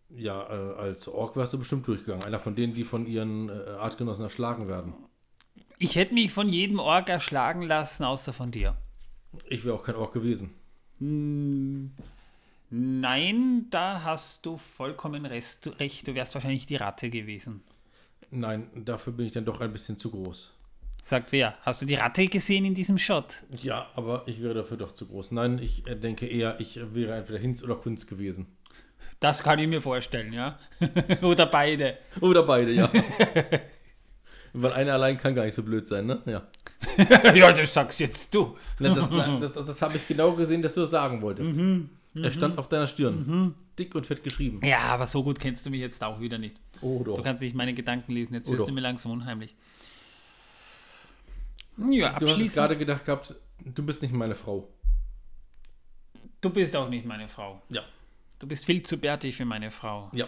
[0.10, 2.24] Ja, äh, als Ork wärst du bestimmt durchgegangen.
[2.24, 4.94] Einer von denen, die von ihren äh, Artgenossen erschlagen werden.
[5.78, 8.78] Ich hätte mich von jedem Ork erschlagen lassen, außer von dir.
[9.50, 10.54] Ich wäre auch kein Ork gewesen.
[12.70, 16.08] Nein, da hast du vollkommen rest, recht.
[16.08, 17.62] Du wärst wahrscheinlich die Ratte gewesen.
[18.32, 20.52] Nein, dafür bin ich dann doch ein bisschen zu groß.
[21.04, 21.56] Sagt wer?
[21.62, 23.44] Hast du die Ratte gesehen in diesem Shot?
[23.62, 25.32] Ja, aber ich wäre dafür doch zu groß.
[25.32, 28.48] Nein, ich äh, denke eher, ich wäre entweder Hinz oder Kunz gewesen.
[29.20, 30.60] Das kann ich mir vorstellen, ja.
[31.22, 31.98] Oder beide.
[32.22, 32.92] Oder beide, ja.
[34.54, 36.22] Weil einer allein kann gar nicht so blöd sein, ne?
[36.26, 36.48] Ja.
[37.34, 38.58] ja, das sagst jetzt du.
[38.80, 41.60] Na, das das, das, das habe ich genau gesehen, dass du das sagen wolltest.
[42.16, 43.56] Er stand auf deiner Stirn.
[43.78, 44.62] Dick und fett geschrieben.
[44.64, 46.58] Ja, aber so gut kennst du mich jetzt auch wieder nicht.
[46.86, 47.24] Oh Du doch.
[47.24, 48.68] kannst nicht meine Gedanken lesen, jetzt Oh wirst doch.
[48.68, 49.56] du mir langsam unheimlich.
[51.78, 52.56] Ja, Du hast abschließend.
[52.56, 54.68] gerade gedacht gehabt, du bist nicht meine Frau.
[56.42, 57.62] Du bist auch nicht meine Frau.
[57.70, 57.84] Ja.
[58.40, 60.10] Du bist viel zu bärtig für meine Frau.
[60.14, 60.28] Ja.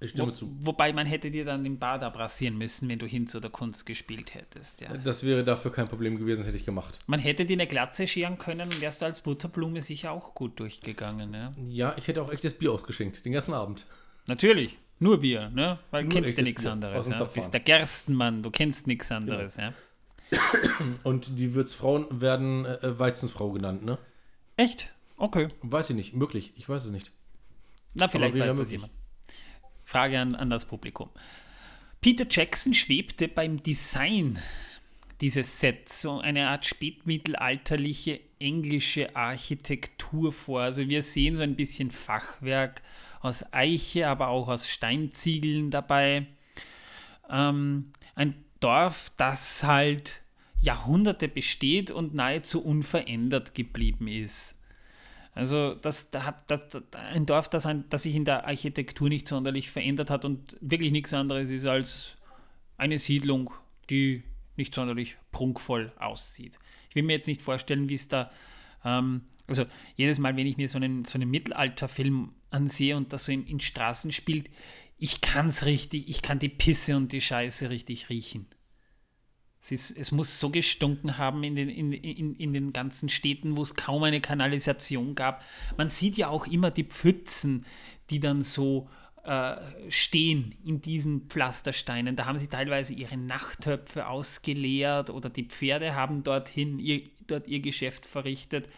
[0.00, 0.54] Ich stimme Wo, zu.
[0.60, 4.34] wobei man hätte dir dann den Bart abrasieren müssen, wenn du Hinz oder Kunst gespielt
[4.34, 4.80] hättest.
[4.80, 4.96] Ja.
[4.96, 6.98] Das wäre dafür kein Problem gewesen, hätte ich gemacht.
[7.06, 10.58] Man hätte dir eine Glatze scheren können und wärst du als Butterblume sicher auch gut
[10.60, 11.32] durchgegangen.
[11.34, 11.52] Ja.
[11.68, 13.86] Ja, ich hätte auch echtes Bier ausgeschenkt, den ganzen Abend.
[14.26, 15.78] Natürlich, nur Bier, ne?
[15.90, 17.08] weil Nur kennst du nichts Bier anderes.
[17.08, 17.16] Ja.
[17.16, 17.34] Verfahren.
[17.34, 19.56] Bist der Gerstenmann, du kennst nichts anderes.
[19.56, 19.72] Ja.
[21.02, 23.98] Und die Wirtsfrauen werden äh, Weizensfrau genannt, ne?
[24.56, 24.92] Echt?
[25.16, 25.48] Okay.
[25.62, 27.10] Weiß ich nicht, möglich, ich weiß es nicht.
[27.94, 28.72] Na, vielleicht weiß das möglich.
[28.72, 28.92] jemand.
[29.84, 31.10] Frage an, an das Publikum.
[32.00, 34.38] Peter Jackson schwebte beim Design
[35.20, 40.62] dieses Sets so eine Art spätmittelalterliche englische Architektur vor.
[40.62, 42.82] Also wir sehen so ein bisschen Fachwerk
[43.22, 46.26] aus Eiche, aber auch aus Steinziegeln dabei.
[47.30, 50.22] Ähm, ein Dorf, das halt
[50.60, 54.58] Jahrhunderte besteht und nahezu unverändert geblieben ist.
[55.34, 59.70] Also das, das, das, ein Dorf, das, ein, das sich in der Architektur nicht sonderlich
[59.70, 62.16] verändert hat und wirklich nichts anderes ist als
[62.76, 63.50] eine Siedlung,
[63.88, 64.24] die
[64.56, 66.58] nicht sonderlich prunkvoll aussieht.
[66.90, 68.30] Ich will mir jetzt nicht vorstellen, wie es da,
[68.84, 69.64] ähm, also
[69.96, 73.46] jedes Mal, wenn ich mir so einen, so einen Mittelalterfilm ansehe und das so in,
[73.46, 74.48] in Straßen spielt,
[74.98, 78.46] ich kann es richtig, ich kann die Pisse und die Scheiße richtig riechen.
[79.60, 83.56] Es, ist, es muss so gestunken haben in den, in, in, in den ganzen Städten,
[83.56, 85.44] wo es kaum eine Kanalisation gab.
[85.76, 87.64] Man sieht ja auch immer die Pfützen,
[88.10, 88.88] die dann so
[89.24, 89.56] äh,
[89.88, 92.16] stehen in diesen Pflastersteinen.
[92.16, 97.60] Da haben sie teilweise ihre Nachttöpfe ausgeleert oder die Pferde haben dorthin ihr, dort ihr
[97.60, 98.68] Geschäft verrichtet.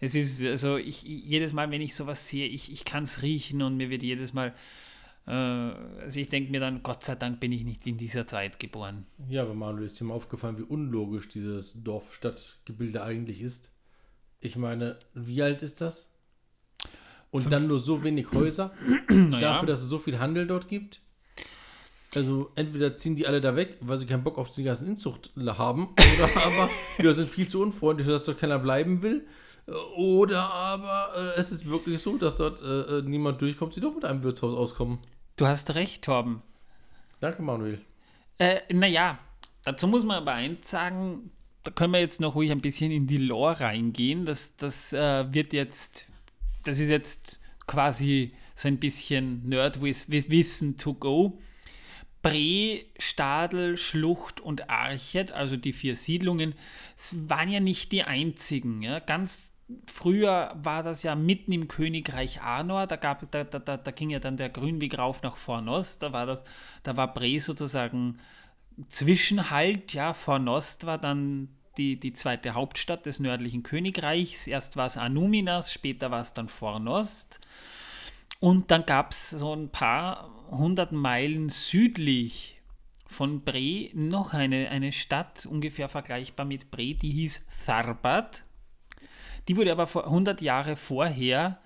[0.00, 3.62] Es ist, also ich, jedes Mal, wenn ich sowas sehe, ich, ich kann es riechen
[3.62, 4.52] und mir wird jedes Mal,
[5.26, 8.58] äh, also ich denke mir dann, Gott sei Dank bin ich nicht in dieser Zeit
[8.58, 9.06] geboren.
[9.28, 13.70] Ja, aber Manuel, ist dir mal aufgefallen, wie unlogisch dieses Dorf-Stadt-Gebilde eigentlich ist?
[14.40, 16.10] Ich meine, wie alt ist das?
[17.30, 18.72] Und dann nur so wenig Häuser,
[19.08, 19.54] Naja.
[19.54, 21.00] dafür, dass es so viel Handel dort gibt?
[22.14, 25.32] Also entweder ziehen die alle da weg, weil sie keinen Bock auf die ganzen Inzucht
[25.36, 29.26] haben, oder aber wir sind viel zu unfreundlich, dass dort keiner bleiben will.
[29.66, 33.94] Oder aber äh, es ist wirklich so, dass dort äh, äh, niemand durchkommt, die doch
[33.94, 34.98] mit einem Wirtshaus auskommen.
[35.36, 36.42] Du hast recht, Torben.
[37.20, 37.80] Danke, Manuel.
[38.38, 39.18] Äh, naja,
[39.64, 41.30] dazu muss man aber eins sagen,
[41.62, 44.26] da können wir jetzt noch ruhig ein bisschen in die Lore reingehen.
[44.26, 46.10] Das, das äh, wird jetzt,
[46.64, 51.38] das ist jetzt quasi so ein bisschen Nerd-Wissen to go.
[52.20, 56.54] Bre, Stadel, Schlucht und Archet, also die vier Siedlungen,
[57.12, 58.82] waren ja nicht die einzigen.
[58.82, 58.98] Ja?
[58.98, 59.53] Ganz
[59.86, 64.10] früher war das ja mitten im Königreich Arnor, da, gab, da, da, da, da ging
[64.10, 66.44] ja dann der Grünweg rauf nach Fornost, da war, das,
[66.82, 68.18] da war Bre sozusagen
[68.88, 74.96] Zwischenhalt, ja, Fornost war dann die, die zweite Hauptstadt des nördlichen Königreichs, erst war es
[74.96, 77.40] Anuminas, später war es dann Fornost.
[78.40, 82.60] Und dann gab es so ein paar hundert Meilen südlich
[83.06, 88.44] von Bre noch eine, eine Stadt, ungefähr vergleichbar mit Bre, die hieß Tharbat.
[89.48, 91.58] Die wurde aber vor 100 Jahre vorher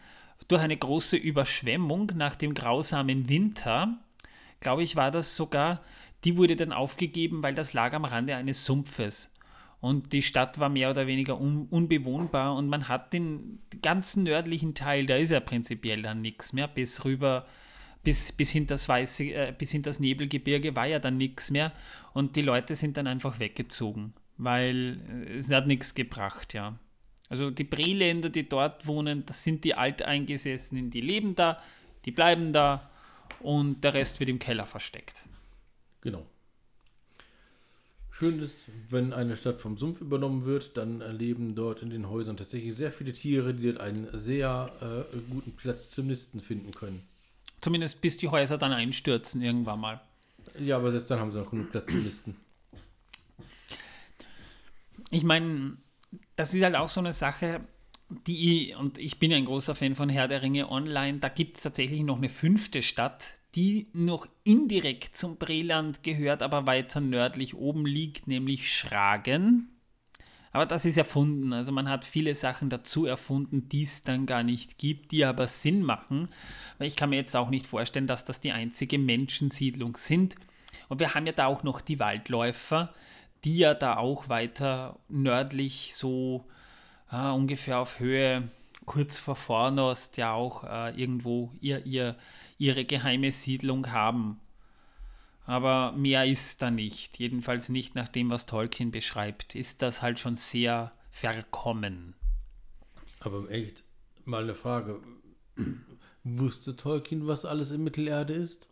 [0.49, 3.99] durch eine große Überschwemmung nach dem grausamen Winter,
[4.61, 5.83] glaube ich, war das sogar,
[6.25, 9.33] die wurde dann aufgegeben, weil das lag am Rande eines Sumpfes.
[9.81, 14.75] Und die Stadt war mehr oder weniger un unbewohnbar und man hat den ganzen nördlichen
[14.75, 17.47] Teil, da ist ja prinzipiell dann nichts mehr, bis rüber,
[18.03, 21.73] bis, bis hinters weiße, äh, bis hinters Nebelgebirge war ja dann nichts mehr
[22.13, 26.77] und die Leute sind dann einfach weggezogen, weil äh, es hat nichts gebracht, ja.
[27.29, 31.61] Also die Breländer, die dort wohnen, das sind die Alteingesessenen, die leben da,
[32.05, 32.91] die bleiben da
[33.41, 35.23] und der Rest wird im Keller versteckt.
[36.01, 36.25] Genau.
[38.11, 42.37] Schön ist, wenn eine Stadt vom Sumpf übernommen wird, dann leben dort in den Häusern
[42.37, 47.07] tatsächlich sehr viele Tiere, die dort einen sehr äh, guten Platz zum Nisten finden können.
[47.61, 50.01] Zumindest bis die Häuser dann einstürzen irgendwann mal.
[50.59, 52.37] Ja, aber selbst dann haben sie noch genug Platz zum Nisten.
[55.11, 55.77] ich meine,
[56.37, 57.61] das ist halt auch so eine Sache,
[58.27, 61.63] die, und ich bin ein großer Fan von Herr der Ringe Online, da gibt es
[61.63, 67.87] tatsächlich noch eine fünfte Stadt, die noch indirekt zum Breland gehört, aber weiter nördlich oben
[67.87, 69.69] liegt, nämlich Schragen.
[70.53, 71.53] Aber das ist erfunden.
[71.53, 75.47] Also man hat viele Sachen dazu erfunden, die es dann gar nicht gibt, die aber
[75.47, 76.29] Sinn machen.
[76.79, 80.37] Weil ich kann mir jetzt auch nicht vorstellen, dass das die einzige Menschensiedlung sind.
[80.89, 82.95] Und wir haben ja da auch noch die Waldläufer,
[83.45, 86.45] die ja da auch weiter nördlich so
[87.11, 88.49] äh, ungefähr auf Höhe
[88.89, 92.17] kurz vor Fornost ja auch äh, irgendwo ihr, ihr,
[92.57, 94.41] ihre geheime Siedlung haben.
[95.45, 97.19] Aber mehr ist da nicht.
[97.19, 99.55] Jedenfalls nicht nach dem, was Tolkien beschreibt.
[99.55, 102.15] Ist das halt schon sehr verkommen.
[103.21, 103.85] Aber echt,
[104.25, 105.01] mal eine Frage.
[106.25, 108.69] Wusste Tolkien, was alles in Mittelerde ist?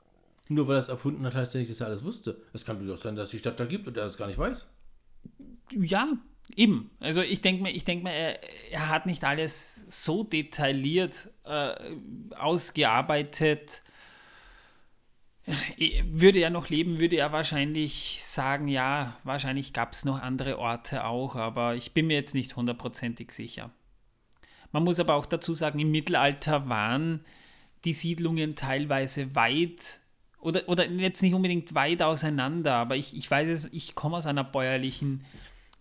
[0.48, 2.40] Nur weil er es erfunden hat, heißt ja nicht, dass er alles wusste.
[2.52, 4.38] Es kann durchaus sein, dass es die Stadt da gibt und er es gar nicht
[4.38, 4.68] weiß.
[5.72, 6.12] Ja,
[6.54, 6.90] eben.
[7.00, 8.40] Also ich denke mir, ich denk mir er,
[8.70, 11.74] er, hat nicht alles so detailliert äh,
[12.36, 13.82] ausgearbeitet.
[16.04, 21.04] Würde er noch leben, würde er wahrscheinlich sagen, ja, wahrscheinlich gab es noch andere Orte
[21.04, 23.70] auch, aber ich bin mir jetzt nicht hundertprozentig sicher.
[24.72, 27.24] Man muss aber auch dazu sagen, im Mittelalter waren
[27.84, 30.00] die Siedlungen teilweise weit
[30.46, 34.26] oder, oder jetzt nicht unbedingt weit auseinander, aber ich, ich weiß es, ich komme aus
[34.26, 35.24] einer bäuerlichen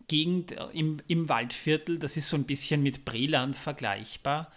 [0.07, 4.51] Gegend im, im Waldviertel, das ist so ein bisschen mit Breland vergleichbar.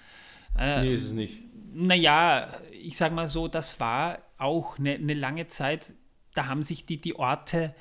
[0.59, 1.43] Äh, nee, ist es nicht.
[1.75, 5.93] Naja, ich sage mal so, das war auch eine, eine lange Zeit,
[6.33, 7.75] da haben sich die, die Orte,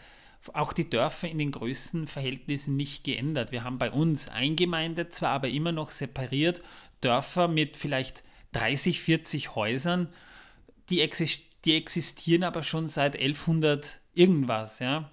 [0.54, 3.54] auch die Dörfer in den Größenverhältnissen nicht geändert.
[3.54, 6.62] Wir haben bei uns eingemeindet zwar, aber immer noch separiert
[7.00, 10.10] Dörfer mit vielleicht 30, 40 Häusern,
[10.90, 15.12] die existieren die existieren aber schon seit 1100 irgendwas, ja.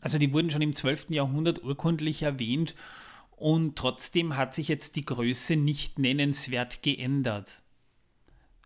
[0.00, 1.10] Also die wurden schon im 12.
[1.10, 2.76] Jahrhundert urkundlich erwähnt
[3.32, 7.60] und trotzdem hat sich jetzt die Größe nicht nennenswert geändert.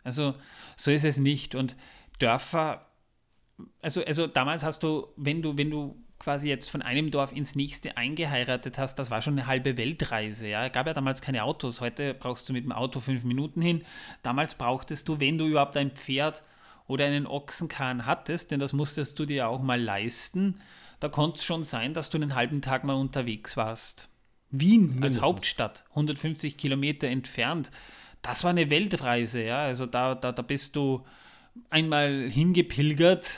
[0.04, 0.34] Also
[0.76, 1.54] so ist es nicht.
[1.54, 1.74] Und
[2.18, 2.86] Dörfer,
[3.80, 7.54] also, also damals hast du, wenn du, wenn du quasi jetzt von einem Dorf ins
[7.54, 10.48] nächste eingeheiratet hast, das war schon eine halbe Weltreise.
[10.48, 11.80] Ja, gab ja damals keine Autos.
[11.80, 13.84] Heute brauchst du mit dem Auto fünf Minuten hin.
[14.22, 16.42] Damals brauchtest du, wenn du überhaupt ein Pferd
[16.86, 20.60] oder einen Ochsenkahn hattest, denn das musstest du dir auch mal leisten,
[21.00, 24.08] da konnte es schon sein, dass du einen halben Tag mal unterwegs warst.
[24.50, 25.16] Wien Mindestens.
[25.16, 27.70] als Hauptstadt, 150 Kilometer entfernt,
[28.22, 29.58] das war eine Weltreise, ja.
[29.58, 31.04] Also da, da, da bist du
[31.70, 33.34] einmal hingepilgert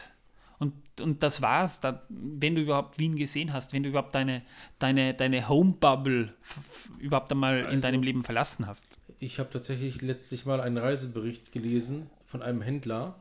[0.59, 4.43] und, und das war's, da, wenn du überhaupt Wien gesehen hast, wenn du überhaupt deine,
[4.79, 6.35] deine, deine Home-Bubble
[6.99, 8.99] überhaupt einmal also, in deinem Leben verlassen hast.
[9.19, 13.17] Ich habe tatsächlich letztlich mal einen Reisebericht gelesen von einem Händler,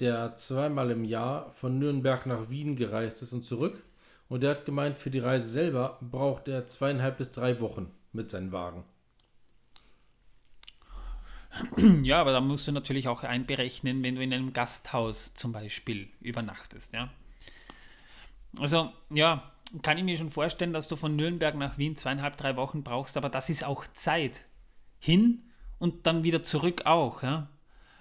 [0.00, 3.82] der zweimal im Jahr von Nürnberg nach Wien gereist ist und zurück.
[4.28, 8.30] Und der hat gemeint, für die Reise selber braucht er zweieinhalb bis drei Wochen mit
[8.30, 8.84] seinem Wagen.
[12.02, 16.08] Ja, aber da musst du natürlich auch einberechnen, wenn du in einem Gasthaus zum Beispiel
[16.20, 17.10] übernachtest, ja.
[18.58, 19.50] Also, ja,
[19.82, 23.16] kann ich mir schon vorstellen, dass du von Nürnberg nach Wien zweieinhalb, drei Wochen brauchst,
[23.16, 24.44] aber das ist auch Zeit.
[25.00, 25.42] Hin
[25.78, 27.48] und dann wieder zurück auch, ja.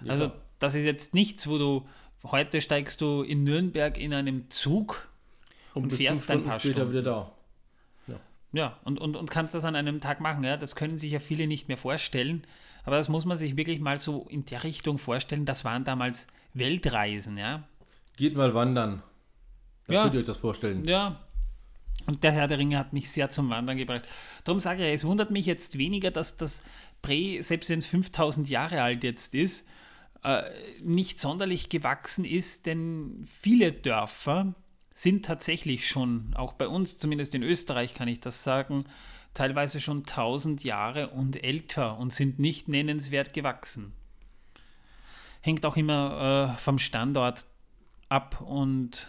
[0.02, 1.88] ja also, das ist jetzt nichts, wo du
[2.24, 5.08] heute steigst du in Nürnberg in einem Zug
[5.74, 6.92] und, und fährst ein paar später Stunden.
[6.92, 7.32] wieder da.
[8.08, 8.20] Ja,
[8.54, 10.44] ja und, und, und kannst das an einem Tag machen.
[10.44, 10.58] Ja?
[10.58, 12.46] Das können sich ja viele nicht mehr vorstellen.
[12.84, 15.46] Aber das muss man sich wirklich mal so in der Richtung vorstellen.
[15.46, 17.38] Das waren damals Weltreisen.
[17.38, 17.64] Ja?
[18.16, 19.04] Geht mal wandern.
[19.88, 20.04] Da ja.
[20.04, 20.84] könnt ihr euch das vorstellen.
[20.86, 21.20] Ja,
[22.08, 24.04] und der Herr der Ringe hat mich sehr zum Wandern gebracht.
[24.46, 26.64] Darum sage ich, es wundert mich jetzt weniger, dass das
[27.02, 29.68] Bre, selbst wenn es 5000 Jahre alt jetzt ist,
[30.24, 30.44] äh,
[30.82, 34.56] nicht sonderlich gewachsen ist, denn viele Dörfer
[34.94, 38.86] sind tatsächlich schon, auch bei uns, zumindest in Österreich kann ich das sagen,
[39.34, 43.94] teilweise schon 1000 Jahre und älter und sind nicht nennenswert gewachsen.
[45.42, 47.46] Hängt auch immer äh, vom Standort
[48.10, 49.08] ab und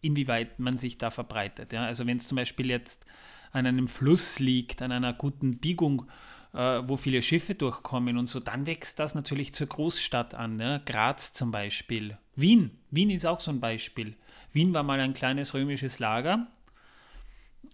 [0.00, 1.72] inwieweit man sich da verbreitet.
[1.72, 1.84] Ja?
[1.84, 3.04] Also wenn es zum Beispiel jetzt
[3.50, 6.06] an einem Fluss liegt, an einer guten Biegung,
[6.52, 10.56] wo viele Schiffe durchkommen und so, dann wächst das natürlich zur Großstadt an.
[10.56, 10.82] Ne?
[10.86, 12.16] Graz zum Beispiel.
[12.36, 12.70] Wien.
[12.90, 14.16] Wien ist auch so ein Beispiel.
[14.52, 16.46] Wien war mal ein kleines römisches Lager.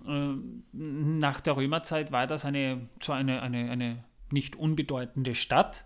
[0.06, 0.34] Äh,
[0.72, 5.84] nach der Römerzeit war das eine, eine, eine, eine nicht unbedeutende Stadt,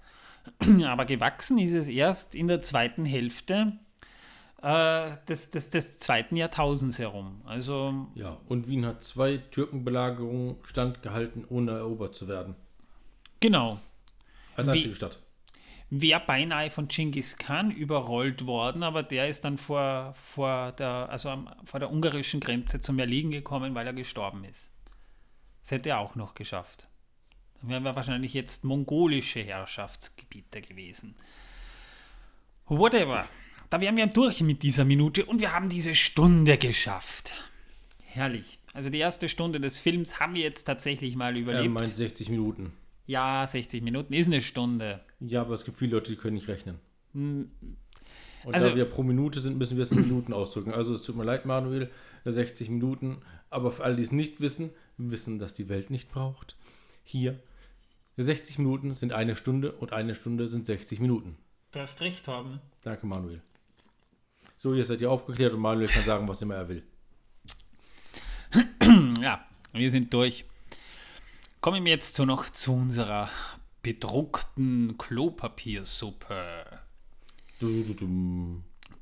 [0.85, 3.79] aber gewachsen ist es erst in der zweiten Hälfte
[4.63, 7.43] äh, des, des, des zweiten Jahrtausends herum.
[7.45, 12.57] Also, ja, und Wien hat zwei Türkenbelagerungen standgehalten, ohne erobert zu werden.
[13.41, 13.81] Genau.
[14.57, 15.19] Als einzige Wie, Stadt.
[15.91, 21.45] Wäre beinahe von Genghis Khan überrollt worden, aber der ist dann vor, vor, der, also
[21.65, 24.69] vor der ungarischen Grenze zum Erliegen gekommen, weil er gestorben ist.
[25.63, 26.89] Das hätte er auch noch geschafft.
[27.61, 31.17] Dann wären wir wahrscheinlich jetzt mongolische Herrschaftsgebiete gewesen.
[32.67, 33.27] Whatever.
[33.71, 37.33] Da wären wir durch mit dieser Minute und wir haben diese Stunde geschafft.
[38.03, 38.59] Herrlich.
[38.73, 41.75] Also die erste Stunde des Films haben wir jetzt tatsächlich mal Er überlebt.
[41.75, 42.73] meint 60 Minuten.
[43.09, 45.01] Ja, 60 Minuten ist eine Stunde.
[45.19, 46.79] Ja, aber es gibt viele Leute, die können nicht rechnen.
[47.13, 47.51] Und
[48.53, 50.73] Also- da wir pro Minute sind, müssen wir es in Minuten ausdrücken.
[50.73, 51.91] Also es tut mir leid, Manuel,
[52.25, 53.19] 60 Minuten.
[53.51, 56.57] Aber für alle, die es nicht wissen, wissen, dass die Welt nicht braucht.
[57.03, 57.41] Hier,
[58.19, 61.37] 60 Minuten sind eine Stunde und eine Stunde sind 60 Minuten.
[61.73, 62.61] Du hast recht, Torben.
[62.83, 63.41] Danke, Manuel.
[64.57, 66.83] So, jetzt seid ihr aufgeklärt und Manuel kann sagen, was immer er will.
[69.21, 70.45] Ja, wir sind durch.
[71.69, 73.29] Kommen wir jetzt so noch zu unserer
[73.83, 76.65] bedruckten Klopapiersuppe.
[77.61, 78.07] Du, du, du.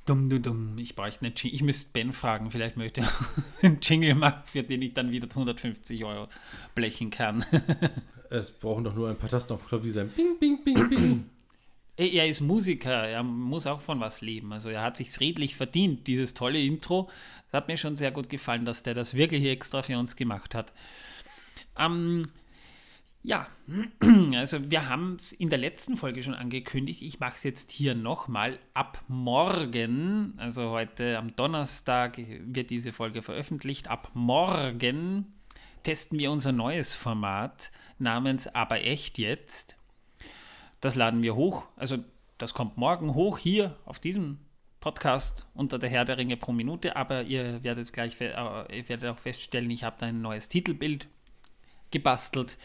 [0.04, 0.78] Dumm, dumm, dumm.
[0.78, 1.54] Ich bräuchte einen Jingle.
[1.54, 3.12] Ich müsste Ben fragen, vielleicht möchte er
[3.62, 6.26] einen Jingle machen, für den ich dann wieder 150 Euro
[6.74, 7.46] blechen kann.
[8.30, 10.08] Es brauchen doch nur ein paar Tasten auf Klavier sein.
[10.16, 11.30] Bing, bing, bing, bing.
[11.96, 14.52] Er ist Musiker, er muss auch von was leben.
[14.52, 17.08] Also er hat sich's redlich verdient, dieses tolle Intro.
[17.52, 20.56] Das hat mir schon sehr gut gefallen, dass der das wirklich extra für uns gemacht
[20.56, 20.72] hat.
[21.78, 22.24] Ähm,
[23.26, 23.48] ja,
[24.36, 27.02] also wir haben es in der letzten Folge schon angekündigt.
[27.02, 28.60] Ich mache es jetzt hier nochmal.
[28.72, 33.88] Ab morgen, also heute am Donnerstag wird diese Folge veröffentlicht.
[33.88, 35.34] Ab morgen
[35.82, 39.76] testen wir unser neues Format namens Aber echt jetzt.
[40.80, 41.66] Das laden wir hoch.
[41.74, 41.98] Also
[42.38, 44.38] das kommt morgen hoch hier auf diesem
[44.78, 46.94] Podcast unter der Herr der Ringe pro Minute.
[46.94, 48.28] Aber ihr werdet gleich äh,
[48.70, 51.08] ihr werdet auch feststellen, ich habe da ein neues Titelbild
[51.90, 52.56] gebastelt.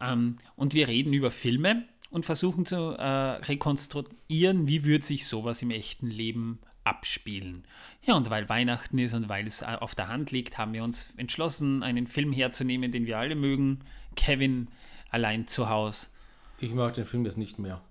[0.00, 5.62] Ähm, und wir reden über Filme und versuchen zu äh, rekonstruieren, wie würde sich sowas
[5.62, 7.64] im echten Leben abspielen.
[8.02, 10.82] Ja, und weil Weihnachten ist und weil es äh, auf der Hand liegt, haben wir
[10.82, 13.80] uns entschlossen, einen Film herzunehmen, den wir alle mögen.
[14.16, 14.68] Kevin
[15.10, 16.08] allein zu Hause.
[16.58, 17.82] Ich mag den Film jetzt nicht mehr.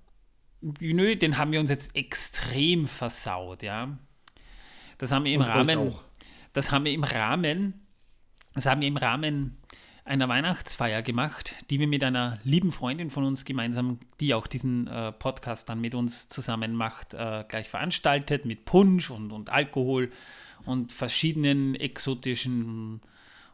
[0.62, 3.98] Nö, den haben wir uns jetzt extrem versaut, ja.
[4.98, 5.94] Das haben wir im Und Rahmen,
[6.54, 7.86] das haben wir im Rahmen,
[8.56, 9.58] das haben wir im Rahmen
[10.08, 14.88] einer Weihnachtsfeier gemacht, die wir mit einer lieben Freundin von uns gemeinsam, die auch diesen
[14.88, 20.12] äh, Podcast dann mit uns zusammen macht, äh, gleich veranstaltet mit Punsch und, und Alkohol
[20.66, 23.02] und verschiedenen exotischen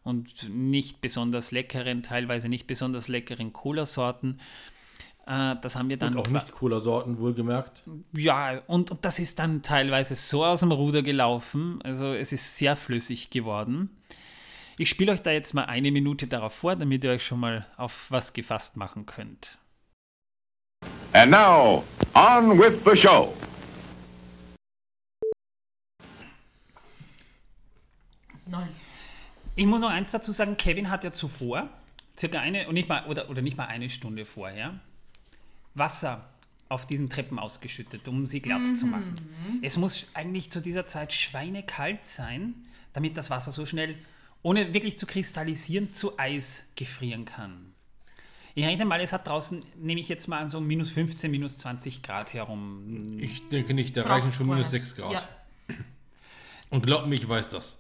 [0.04, 4.40] und nicht besonders leckeren, teilweise nicht besonders leckeren Cola-Sorten.
[5.26, 7.84] Äh, das haben wir dann Und auch nicht Cola-Sorten, wohlgemerkt.
[8.14, 11.80] ja, und, und das ist dann teilweise so aus dem Ruder gelaufen.
[11.84, 13.90] Also es ist sehr flüssig geworden.
[14.78, 17.68] Ich spiele euch da jetzt mal eine Minute darauf vor, damit ihr euch schon mal
[17.78, 19.60] auf was gefasst machen könnt.
[21.14, 21.84] And now,
[22.16, 23.34] on with the show.
[29.56, 31.70] Ich muss noch eins dazu sagen, Kevin hat ja zuvor,
[32.18, 34.80] circa eine, und nicht mal, oder, oder nicht mal eine Stunde vorher,
[35.76, 36.28] Wasser
[36.70, 39.14] auf diesen Treppen ausgeschüttet, um sie glatt zu machen.
[39.62, 42.56] Es muss eigentlich zu dieser Zeit schweinekalt sein,
[42.94, 43.96] damit das Wasser so schnell,
[44.44, 47.74] ohne wirklich zu kristallisieren, zu Eis gefrieren kann.
[48.56, 51.58] Ich rechne mal, es hat draußen, nehme ich jetzt mal an, so minus 15, minus
[51.58, 53.18] 20 Grad herum.
[53.20, 54.86] Ich denke nicht, da Braucht reichen schon minus nicht.
[54.86, 55.14] 6 Grad.
[55.14, 55.76] Ja.
[56.70, 57.78] Und glaub mir, ich weiß das.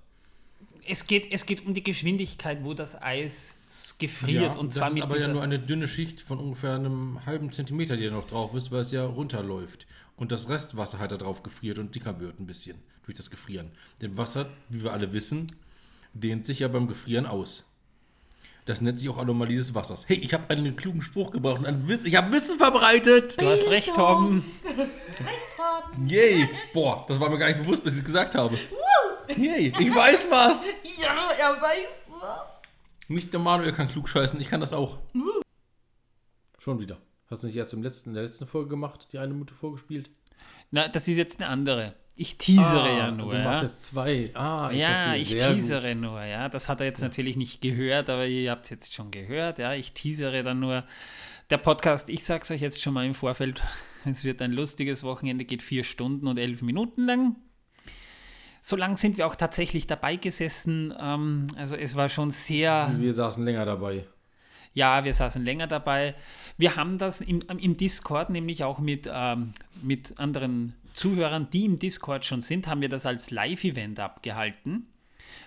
[0.85, 3.55] Es geht, es geht um die Geschwindigkeit, wo das Eis
[3.99, 4.55] gefriert.
[4.55, 7.51] und das zwar ist mit aber ja nur eine dünne Schicht von ungefähr einem halben
[7.51, 9.85] Zentimeter, die da noch drauf ist, weil es ja runterläuft.
[10.15, 13.71] Und das Restwasser hat da drauf gefriert und dicker wird ein bisschen durch das Gefrieren.
[14.01, 15.47] Denn Wasser, wie wir alle wissen,
[16.13, 17.65] dehnt sich ja beim Gefrieren aus.
[18.65, 20.05] Das nennt sich auch Anomalie des Wassers.
[20.07, 23.41] Hey, ich habe einen klugen Spruch gebracht und ein Wissen, ich habe Wissen verbreitet.
[23.41, 24.43] Du hast recht, Torben.
[24.65, 26.07] Recht haben.
[26.07, 26.47] Yay.
[26.73, 28.57] Boah, das war mir gar nicht bewusst, bis ich es gesagt habe.
[29.35, 30.67] Yay, ich weiß was.
[31.01, 32.41] Ja, er weiß was.
[33.09, 34.99] Nicht der Manuel kann klug scheißen, ich kann das auch.
[36.57, 36.97] Schon wieder.
[37.29, 40.09] Hast du nicht erst im letzten, in der letzten Folge gemacht, die eine Minute vorgespielt?
[40.71, 41.95] Na, das ist jetzt eine andere.
[42.15, 43.31] Ich teasere Ah, ja nur.
[43.33, 44.29] Du machst Ja, jetzt zwei.
[44.35, 45.17] Ah, ja verstehe.
[45.21, 45.55] ich Sehr gut.
[45.55, 46.23] teasere nur.
[46.23, 49.57] Ja, das hat er jetzt natürlich nicht gehört, aber ihr habt es jetzt schon gehört.
[49.57, 50.83] Ja, ich teasere dann nur.
[51.49, 53.61] Der Podcast, ich sag's euch jetzt schon mal im Vorfeld,
[54.05, 57.35] es wird ein lustiges Wochenende, geht vier Stunden und elf Minuten lang.
[58.61, 60.93] So lang sind wir auch tatsächlich dabei gesessen.
[60.99, 62.93] Ähm, also es war schon sehr.
[62.97, 64.05] Wir saßen länger dabei.
[64.75, 66.15] Ja, wir saßen länger dabei.
[66.57, 71.79] Wir haben das im, im Discord nämlich auch mit, ähm, mit anderen Zuhörern, die im
[71.79, 74.87] Discord schon sind, haben wir das als Live-Event abgehalten.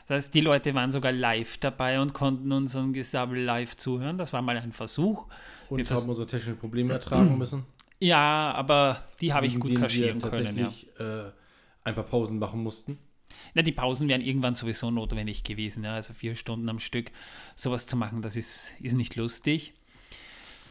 [0.08, 4.18] Das heißt, die Leute waren sogar live dabei und konnten unseren Gesabbel live zuhören.
[4.18, 5.26] Das war mal ein Versuch.
[5.68, 7.64] Und Wir vers- haben unsere technischen Probleme ertragen müssen.
[7.98, 10.58] Ja, aber die habe ich gut kaschieren wir können.
[10.58, 10.64] Ja.
[10.66, 11.30] tatsächlich äh,
[11.82, 12.98] ein paar Pausen machen mussten.
[13.54, 15.82] Na, die Pausen wären irgendwann sowieso notwendig gewesen.
[15.82, 15.94] Ja?
[15.94, 17.10] Also vier Stunden am Stück
[17.54, 19.72] sowas zu machen, das ist, ist nicht lustig.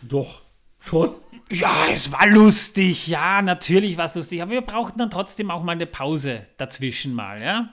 [0.03, 0.41] Doch,
[0.85, 1.15] schon.
[1.51, 3.07] Ja, es war lustig.
[3.07, 4.41] Ja, natürlich war es lustig.
[4.41, 7.69] Aber wir brauchten dann trotzdem auch mal eine Pause dazwischen mal, ja?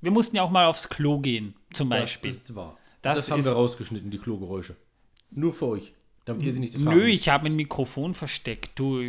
[0.00, 2.30] Wir mussten ja auch mal aufs Klo gehen, zum Beispiel.
[2.30, 2.78] Das ist wahr.
[3.02, 4.76] Das Das, haben wir rausgeschnitten, die Klogeräusche.
[5.30, 5.94] Nur für euch,
[6.24, 8.78] damit ihr sie nicht ertragen Nö, ich habe ein Mikrofon versteckt.
[8.78, 9.00] Du,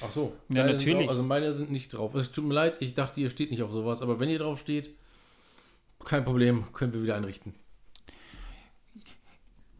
[0.00, 0.32] Ach so.
[0.48, 1.00] Ja, natürlich.
[1.02, 2.14] Drauf, also meine sind nicht drauf.
[2.14, 4.02] Es tut mir leid, ich dachte, ihr steht nicht auf sowas.
[4.02, 4.90] Aber wenn ihr drauf steht,
[6.04, 7.54] kein Problem, können wir wieder einrichten.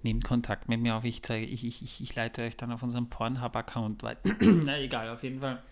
[0.04, 1.04] Nehmt Kontakt mit mir auf.
[1.04, 4.34] Ich, zeige, ich, ich, ich, leite euch dann auf unserem Pornhub-Account weiter.
[4.40, 5.62] Na, egal, auf jeden Fall.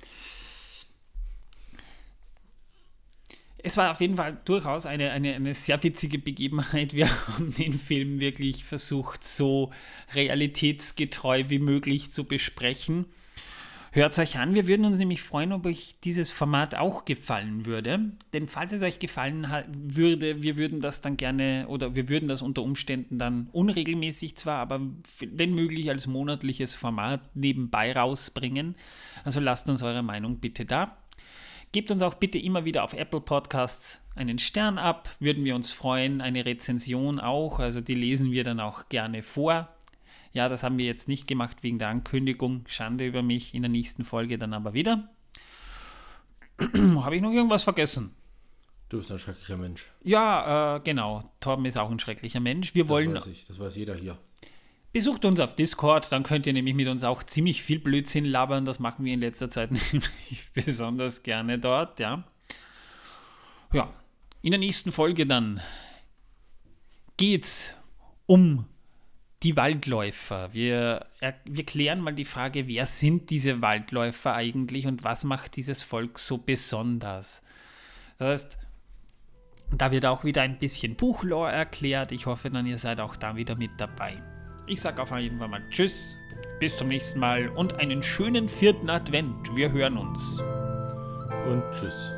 [3.61, 6.95] Es war auf jeden Fall durchaus eine, eine, eine sehr witzige Begebenheit.
[6.95, 9.72] Wir haben den Film wirklich versucht, so
[10.14, 13.07] realitätsgetreu wie möglich zu besprechen.
[13.93, 17.64] Hört es euch an, wir würden uns nämlich freuen, ob euch dieses Format auch gefallen
[17.64, 18.12] würde.
[18.34, 22.43] Denn falls es euch gefallen würde, wir würden das dann gerne oder wir würden das
[22.43, 24.80] unter Umständen dann unregelmäßig zwar, aber
[25.20, 28.74] wenn möglich als monatliches Format nebenbei rausbringen.
[29.24, 30.97] Also lasst uns eure Meinung bitte da.
[31.72, 35.70] Gebt uns auch bitte immer wieder auf Apple Podcasts einen Stern ab, würden wir uns
[35.70, 36.20] freuen.
[36.20, 39.68] Eine Rezension auch, also die lesen wir dann auch gerne vor.
[40.33, 42.64] Ja, das haben wir jetzt nicht gemacht wegen der Ankündigung.
[42.68, 43.55] Schande über mich.
[43.55, 45.11] In der nächsten Folge dann aber wieder.
[46.61, 48.14] Habe ich noch irgendwas vergessen?
[48.89, 49.91] Du bist ein schrecklicher Mensch.
[50.03, 51.31] Ja, äh, genau.
[51.41, 52.74] Torben ist auch ein schrecklicher Mensch.
[52.74, 53.14] Wir Das wollen.
[53.14, 54.18] weiß ich, das weiß jeder hier.
[54.93, 58.64] Besucht uns auf Discord, dann könnt ihr nämlich mit uns auch ziemlich viel Blödsinn labern.
[58.64, 62.24] Das machen wir in letzter Zeit nämlich besonders gerne dort, ja.
[63.72, 63.93] Ja,
[64.41, 65.61] in der nächsten Folge dann
[67.18, 67.74] geht's
[68.24, 68.64] um
[69.43, 70.53] die Waldläufer.
[70.53, 71.07] Wir,
[71.45, 76.18] wir klären mal die Frage, wer sind diese Waldläufer eigentlich und was macht dieses Volk
[76.18, 77.43] so besonders?
[78.18, 78.59] Das heißt,
[79.76, 82.11] da wird auch wieder ein bisschen Buchlore erklärt.
[82.11, 84.20] Ich hoffe dann, ihr seid auch da wieder mit dabei.
[84.66, 86.16] Ich sage auf jeden Fall mal Tschüss,
[86.59, 89.55] bis zum nächsten Mal und einen schönen vierten Advent.
[89.55, 90.41] Wir hören uns.
[91.47, 92.12] Und tschüss.